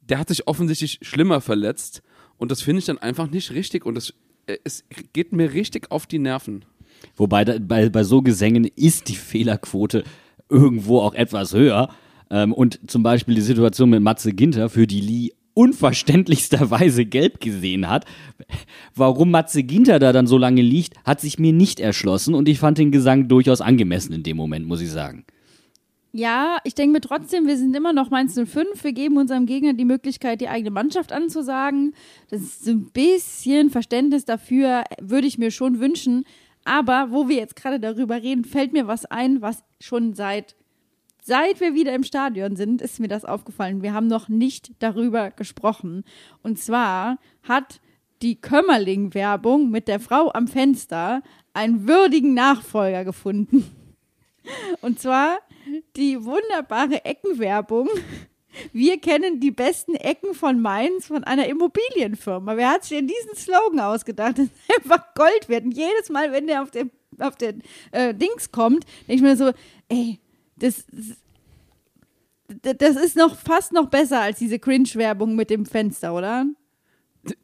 [0.02, 2.04] Der hat sich offensichtlich schlimmer verletzt
[2.38, 4.14] und das finde ich dann einfach nicht richtig und das,
[4.46, 6.64] äh, es geht mir richtig auf die Nerven.
[7.16, 10.04] Wobei bei, bei so Gesängen ist die Fehlerquote
[10.48, 11.88] irgendwo auch etwas höher.
[12.30, 17.88] Ähm, und zum Beispiel die Situation mit Matze Ginter, für die Lee unverständlichsterweise gelb gesehen
[17.88, 18.04] hat.
[18.94, 22.58] Warum Matze Ginter da dann so lange liegt, hat sich mir nicht erschlossen und ich
[22.58, 25.24] fand den Gesang durchaus angemessen in dem Moment, muss ich sagen.
[26.12, 28.82] Ja, ich denke mir trotzdem, wir sind immer noch Mainz 05.
[28.82, 31.94] Wir geben unserem Gegner die Möglichkeit, die eigene Mannschaft anzusagen.
[32.30, 36.24] Das ist ein bisschen Verständnis dafür, würde ich mir schon wünschen.
[36.70, 40.54] Aber wo wir jetzt gerade darüber reden, fällt mir was ein, was schon seit
[41.20, 43.82] seit wir wieder im Stadion sind, ist mir das aufgefallen.
[43.82, 46.04] Wir haben noch nicht darüber gesprochen.
[46.44, 47.80] Und zwar hat
[48.22, 51.22] die Kömmerling-Werbung mit der Frau am Fenster
[51.54, 53.68] einen würdigen Nachfolger gefunden.
[54.80, 55.40] Und zwar
[55.96, 57.88] die wunderbare Eckenwerbung.
[58.72, 62.56] Wir kennen die besten Ecken von Mainz von einer Immobilienfirma.
[62.56, 64.38] Wer hat sich denn diesen Slogan ausgedacht?
[64.38, 65.64] Das ist einfach Gold wert.
[65.64, 69.36] Und jedes Mal, wenn der auf den, auf den äh, Dings kommt, denke ich mir
[69.36, 69.52] so,
[69.88, 70.18] ey,
[70.56, 70.84] das,
[72.62, 76.46] das, ist noch fast noch besser als diese Cringe-Werbung mit dem Fenster, oder?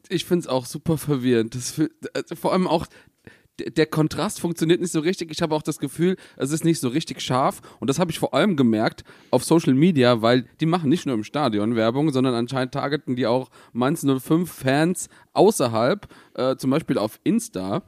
[0.09, 1.55] Ich finde es auch super verwirrend.
[1.55, 1.79] Das,
[2.13, 2.87] also vor allem auch
[3.59, 5.31] der- Kontrast funktioniert nicht so richtig.
[5.31, 7.61] Ich habe auch das Gefühl, es ist nicht so richtig scharf.
[7.79, 11.15] Und das habe ich vor allem gemerkt auf Social Media, weil die machen nicht nur
[11.15, 16.97] im Stadion Werbung, sondern anscheinend targeten die auch Mainz 05 Fans außerhalb, äh, zum Beispiel
[16.97, 17.83] auf Insta.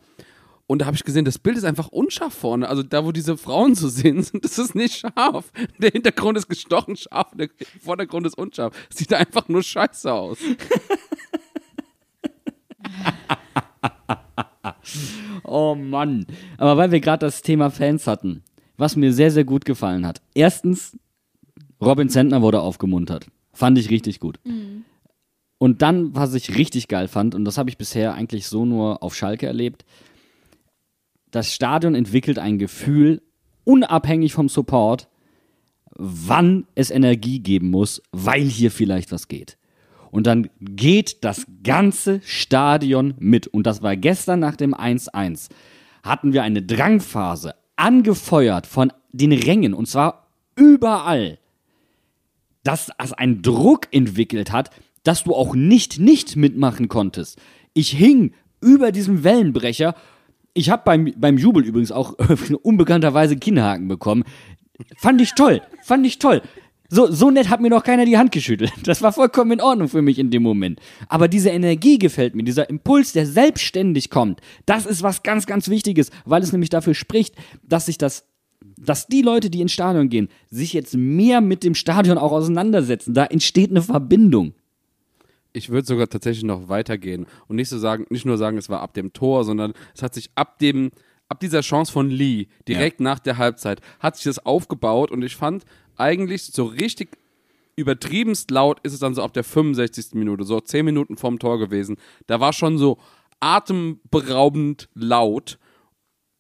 [0.68, 2.70] Und da habe ich gesehen, das Bild ist einfach unscharf vorne.
[2.70, 5.52] Also da, wo diese Frauen zu sehen sind, das ist nicht scharf.
[5.80, 7.50] Der Hintergrund ist gestochen scharf, der
[7.82, 8.76] Vordergrund ist unscharf.
[8.94, 10.38] Sieht einfach nur scheiße aus.
[15.44, 16.26] Oh Mann.
[16.58, 18.44] Aber weil wir gerade das Thema Fans hatten,
[18.78, 20.22] was mir sehr, sehr gut gefallen hat.
[20.34, 20.98] Erstens,
[21.82, 23.28] Robin Zentner wurde aufgemuntert.
[23.54, 24.40] Fand ich richtig gut.
[25.58, 29.02] Und dann, was ich richtig geil fand, und das habe ich bisher eigentlich so nur
[29.04, 29.86] auf Schalke erlebt,
[31.32, 33.22] das Stadion entwickelt ein Gefühl,
[33.64, 35.08] unabhängig vom Support,
[35.96, 39.58] wann es Energie geben muss, weil hier vielleicht was geht.
[40.12, 43.48] Und dann geht das ganze Stadion mit.
[43.48, 45.50] Und das war gestern nach dem 1-1.
[46.04, 51.40] Hatten wir eine Drangphase, angefeuert von den Rängen, und zwar überall,
[52.64, 54.70] dass es einen Druck entwickelt hat,
[55.04, 57.40] dass du auch nicht nicht mitmachen konntest.
[57.74, 59.96] Ich hing über diesem Wellenbrecher.
[60.54, 62.14] Ich habe beim, beim Jubel übrigens auch
[62.62, 64.24] unbekannterweise Kinnhaken bekommen.
[64.98, 66.42] Fand ich toll, fand ich toll.
[66.90, 68.72] So, so nett hat mir noch keiner die Hand geschüttelt.
[68.84, 70.80] Das war vollkommen in Ordnung für mich in dem Moment.
[71.08, 75.70] Aber diese Energie gefällt mir, dieser Impuls, der selbstständig kommt, das ist was ganz, ganz
[75.70, 78.26] Wichtiges, weil es nämlich dafür spricht, dass sich das
[78.78, 83.14] dass die Leute, die ins Stadion gehen, sich jetzt mehr mit dem Stadion auch auseinandersetzen.
[83.14, 84.54] Da entsteht eine Verbindung.
[85.52, 88.82] ich würde sogar tatsächlich noch weitergehen und nicht so sagen, nicht nur sagen, es war
[88.82, 90.92] ab dem Tor, sondern es hat sich ab dem,
[91.28, 95.36] ab dieser Chance von Lee, direkt nach der Halbzeit, hat sich das aufgebaut und ich
[95.36, 95.66] fand
[96.00, 97.18] eigentlich so richtig
[97.76, 100.14] übertriebenst laut ist es dann so ab der 65.
[100.14, 101.98] Minute, so 10 Minuten vorm Tor gewesen.
[102.28, 102.98] Da war schon so
[103.40, 105.58] atemberaubend laut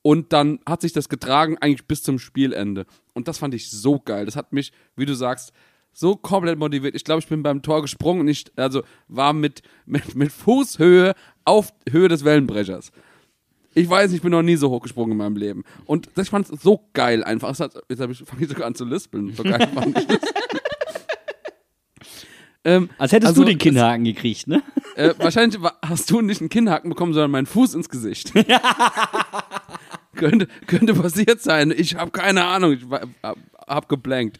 [0.01, 2.85] und dann hat sich das getragen eigentlich bis zum Spielende.
[3.13, 4.25] Und das fand ich so geil.
[4.25, 5.53] Das hat mich, wie du sagst,
[5.93, 6.95] so komplett motiviert.
[6.95, 11.13] Ich glaube, ich bin beim Tor gesprungen und ich also war mit, mit, mit Fußhöhe
[11.45, 12.91] auf Höhe des Wellenbrechers.
[13.75, 15.63] Ich weiß, ich bin noch nie so hoch gesprungen in meinem Leben.
[15.85, 17.57] Und das, ich fand es so geil einfach.
[17.59, 19.33] Hat, jetzt fange ich, fang ich sogar an zu lispeln.
[19.35, 20.19] So geil fand ich das.
[22.65, 24.61] ähm, Als hättest Also, du den Kinnhaken gekriegt, ne?
[24.95, 28.33] äh, wahrscheinlich wa- hast du nicht einen Kinnhaken bekommen, sondern meinen Fuß ins Gesicht.
[30.15, 31.71] könnte, könnte passiert sein.
[31.75, 32.73] Ich habe keine Ahnung.
[32.73, 34.39] Ich war- hab, hab geblankt.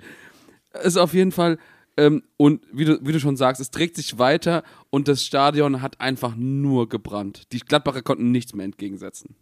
[0.83, 1.57] Ist auf jeden Fall.
[1.99, 5.81] Ähm, und wie du, wie du schon sagst, es trägt sich weiter und das Stadion
[5.81, 7.51] hat einfach nur gebrannt.
[7.51, 9.35] Die Gladbacher konnten nichts mehr entgegensetzen.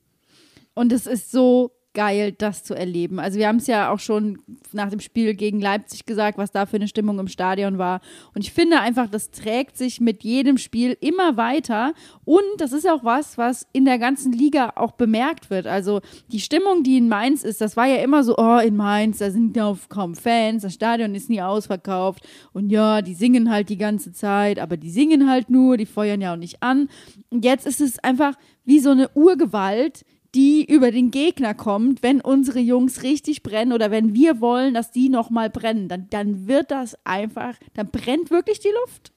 [0.74, 3.20] Und es ist so geil, das zu erleben.
[3.20, 4.38] Also wir haben es ja auch schon
[4.72, 8.02] nach dem Spiel gegen Leipzig gesagt, was da für eine Stimmung im Stadion war.
[8.36, 11.96] Und ich finde einfach, das trägt sich mit jedem Spiel immer weiter.
[12.24, 15.66] Und das ist auch was, was in der ganzen Liga auch bemerkt wird.
[15.66, 19.18] Also die Stimmung, die in Mainz ist, das war ja immer so, oh, in Mainz,
[19.18, 22.28] da sind ja kaum Fans, das Stadion ist nie ausverkauft.
[22.54, 26.22] Und ja, die singen halt die ganze Zeit, aber die singen halt nur, die feuern
[26.22, 26.90] ja auch nicht an.
[27.32, 28.36] Und jetzt ist es einfach
[28.66, 30.06] wie so eine Urgewalt,
[30.38, 34.92] die über den Gegner kommt, wenn unsere Jungs richtig brennen oder wenn wir wollen, dass
[34.92, 39.12] die nochmal brennen, dann, dann wird das einfach, dann brennt wirklich die Luft.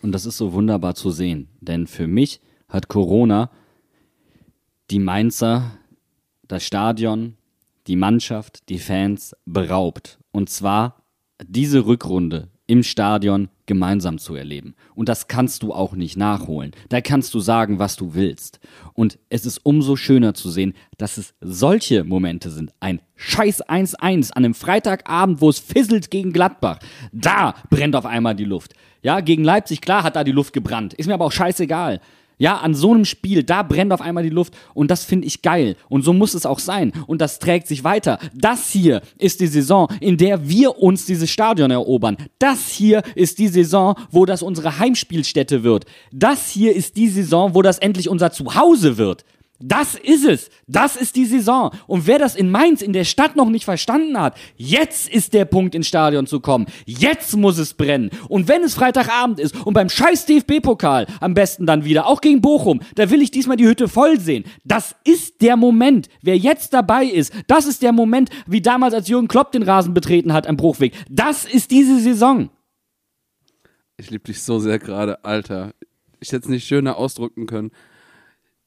[0.00, 1.48] Und das ist so wunderbar zu sehen.
[1.60, 3.50] Denn für mich hat Corona
[4.90, 5.72] die Mainzer,
[6.48, 7.36] das Stadion,
[7.86, 10.18] die Mannschaft, die Fans beraubt.
[10.30, 11.02] Und zwar
[11.46, 14.74] diese Rückrunde im Stadion gemeinsam zu erleben.
[14.94, 16.72] Und das kannst du auch nicht nachholen.
[16.88, 18.60] Da kannst du sagen, was du willst.
[18.94, 22.72] Und es ist umso schöner zu sehen, dass es solche Momente sind.
[22.80, 26.78] Ein scheiß 1-1 an einem Freitagabend, wo es fisselt gegen Gladbach.
[27.12, 28.74] Da brennt auf einmal die Luft.
[29.02, 30.94] Ja, gegen Leipzig, klar hat da die Luft gebrannt.
[30.94, 32.00] Ist mir aber auch scheißegal.
[32.38, 35.42] Ja, an so einem Spiel, da brennt auf einmal die Luft und das finde ich
[35.42, 35.76] geil.
[35.88, 36.92] Und so muss es auch sein.
[37.06, 38.18] Und das trägt sich weiter.
[38.34, 42.16] Das hier ist die Saison, in der wir uns dieses Stadion erobern.
[42.38, 45.84] Das hier ist die Saison, wo das unsere Heimspielstätte wird.
[46.12, 49.24] Das hier ist die Saison, wo das endlich unser Zuhause wird.
[49.62, 50.50] Das ist es.
[50.66, 51.70] Das ist die Saison.
[51.86, 55.44] Und wer das in Mainz, in der Stadt noch nicht verstanden hat, jetzt ist der
[55.44, 56.66] Punkt, ins Stadion zu kommen.
[56.84, 58.10] Jetzt muss es brennen.
[58.28, 62.40] Und wenn es Freitagabend ist und beim scheiß DFB-Pokal am besten dann wieder, auch gegen
[62.40, 64.44] Bochum, da will ich diesmal die Hütte voll sehen.
[64.64, 66.08] Das ist der Moment.
[66.22, 69.94] Wer jetzt dabei ist, das ist der Moment, wie damals, als Jürgen Klopp den Rasen
[69.94, 70.92] betreten hat am Bruchweg.
[71.08, 72.50] Das ist diese Saison.
[73.96, 75.74] Ich liebe dich so sehr gerade, Alter.
[76.18, 77.70] Ich hätte es nicht schöner ausdrücken können.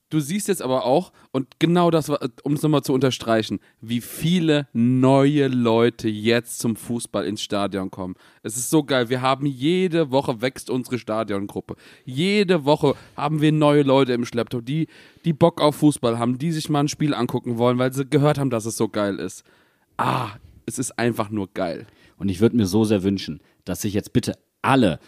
[0.09, 2.09] Du siehst jetzt aber auch, und genau das,
[2.43, 8.15] um es nochmal zu unterstreichen, wie viele neue Leute jetzt zum Fußball ins Stadion kommen.
[8.43, 9.09] Es ist so geil.
[9.09, 11.75] Wir haben jede Woche wächst unsere Stadiongruppe.
[12.05, 14.87] Jede Woche haben wir neue Leute im Schlepptau, die,
[15.25, 18.37] die Bock auf Fußball haben, die sich mal ein Spiel angucken wollen, weil sie gehört
[18.37, 19.43] haben, dass es so geil ist.
[19.97, 20.29] Ah,
[20.67, 21.87] es ist einfach nur geil.
[22.17, 24.99] Und ich würde mir so sehr wünschen, dass sich jetzt bitte alle,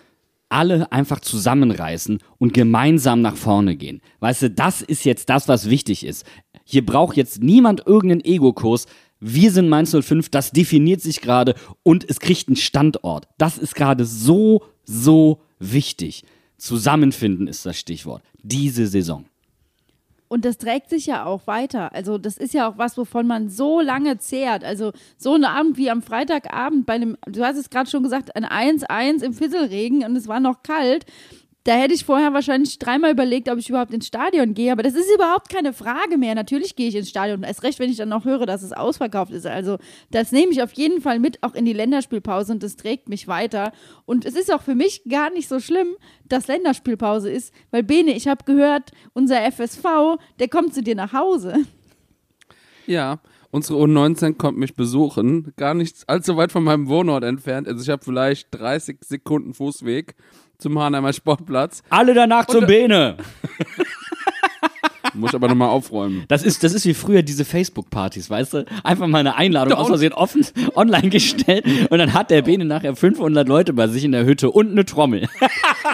[0.50, 4.02] alle einfach zusammenreißen und gemeinsam nach vorne gehen.
[4.20, 6.26] Weißt du, das ist jetzt das, was wichtig ist.
[6.64, 8.86] Hier braucht jetzt niemand irgendeinen Ego-Kurs.
[9.20, 13.28] Wir sind Mainz 05, das definiert sich gerade und es kriegt einen Standort.
[13.38, 16.24] Das ist gerade so, so wichtig.
[16.58, 18.24] Zusammenfinden ist das Stichwort.
[18.42, 19.26] Diese Saison.
[20.30, 21.94] Und das trägt sich ja auch weiter.
[21.94, 24.64] Also das ist ja auch was, wovon man so lange zehrt.
[24.64, 28.36] Also so ein Abend wie am Freitagabend bei einem, du hast es gerade schon gesagt,
[28.36, 31.06] ein 1-1 im Fisselregen und es war noch kalt.
[31.68, 34.72] Da hätte ich vorher wahrscheinlich dreimal überlegt, ob ich überhaupt ins Stadion gehe.
[34.72, 36.34] Aber das ist überhaupt keine Frage mehr.
[36.34, 37.44] Natürlich gehe ich ins Stadion.
[37.44, 39.46] Erst recht, wenn ich dann noch höre, dass es ausverkauft ist.
[39.46, 39.78] Also
[40.10, 42.54] das nehme ich auf jeden Fall mit, auch in die Länderspielpause.
[42.54, 43.74] Und das trägt mich weiter.
[44.06, 45.88] Und es ist auch für mich gar nicht so schlimm,
[46.24, 47.54] dass Länderspielpause ist.
[47.70, 49.84] Weil Bene, ich habe gehört, unser FSV,
[50.40, 51.66] der kommt zu dir nach Hause.
[52.86, 53.20] Ja,
[53.52, 55.52] unsere U19 kommt mich besuchen.
[55.58, 57.68] Gar nicht allzu weit von meinem Wohnort entfernt.
[57.68, 60.16] Also ich habe vielleicht 30 Sekunden Fußweg
[60.58, 61.84] zum Hanheimer Sportplatz.
[61.90, 63.18] Alle danach zur Und- Bene.
[65.14, 66.26] Muss aber nochmal aufräumen.
[66.28, 68.66] Das ist, das ist wie früher diese Facebook-Partys, weißt du?
[68.84, 70.46] Einfach mal eine Einladung aus Versehen offen,
[70.76, 74.52] online gestellt und dann hat der Bene nachher 500 Leute bei sich in der Hütte
[74.52, 75.22] und eine Trommel.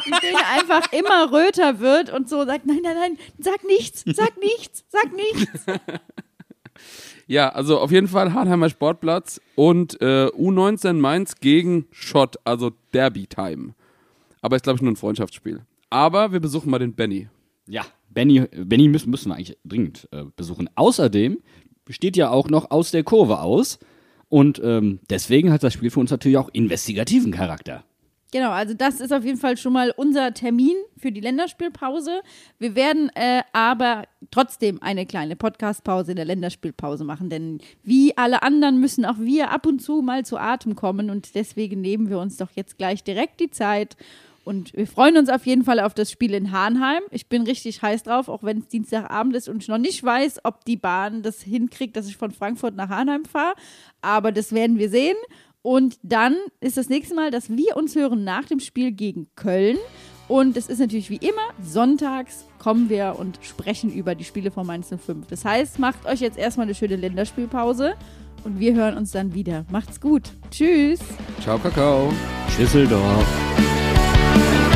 [0.05, 4.37] Und Bene einfach immer röter wird und so sagt, nein, nein, nein, sag nichts, sag
[4.39, 5.65] nichts, sag nichts.
[7.27, 13.75] Ja, also auf jeden Fall Hanheimer Sportplatz und äh, U19 Mainz gegen Schott, also Derby-Time.
[14.43, 15.61] Aber ist, glaube ich, nur ein Freundschaftsspiel.
[15.89, 17.29] Aber wir besuchen mal den Benny.
[17.65, 20.69] Ja, Benny, Benny müssen, müssen wir eigentlich dringend äh, besuchen.
[20.75, 21.39] Außerdem
[21.85, 23.79] besteht ja auch noch aus der Kurve aus
[24.27, 27.85] und ähm, deswegen hat das Spiel für uns natürlich auch investigativen Charakter.
[28.33, 32.21] Genau, also das ist auf jeden Fall schon mal unser Termin für die Länderspielpause.
[32.57, 38.41] Wir werden äh, aber trotzdem eine kleine Podcastpause in der Länderspielpause machen, denn wie alle
[38.41, 42.17] anderen müssen auch wir ab und zu mal zu Atem kommen und deswegen nehmen wir
[42.17, 43.95] uns doch jetzt gleich direkt die Zeit.
[44.43, 47.01] Und wir freuen uns auf jeden Fall auf das Spiel in Hahnheim.
[47.11, 50.41] Ich bin richtig heiß drauf, auch wenn es Dienstagabend ist und ich noch nicht weiß,
[50.43, 53.55] ob die Bahn das hinkriegt, dass ich von Frankfurt nach Hahnheim fahre.
[54.01, 55.15] Aber das werden wir sehen.
[55.61, 59.77] Und dann ist das nächste Mal, dass wir uns hören nach dem Spiel gegen Köln.
[60.27, 64.65] Und es ist natürlich wie immer, sonntags kommen wir und sprechen über die Spiele von
[64.65, 65.27] Mainz 05.
[65.27, 67.95] Das heißt, macht euch jetzt erstmal eine schöne Länderspielpause
[68.43, 69.65] und wir hören uns dann wieder.
[69.69, 70.31] Macht's gut.
[70.49, 70.99] Tschüss.
[71.41, 72.11] Ciao, Kakao.
[72.49, 73.62] Schüsseldorf.
[74.33, 74.72] Thank you.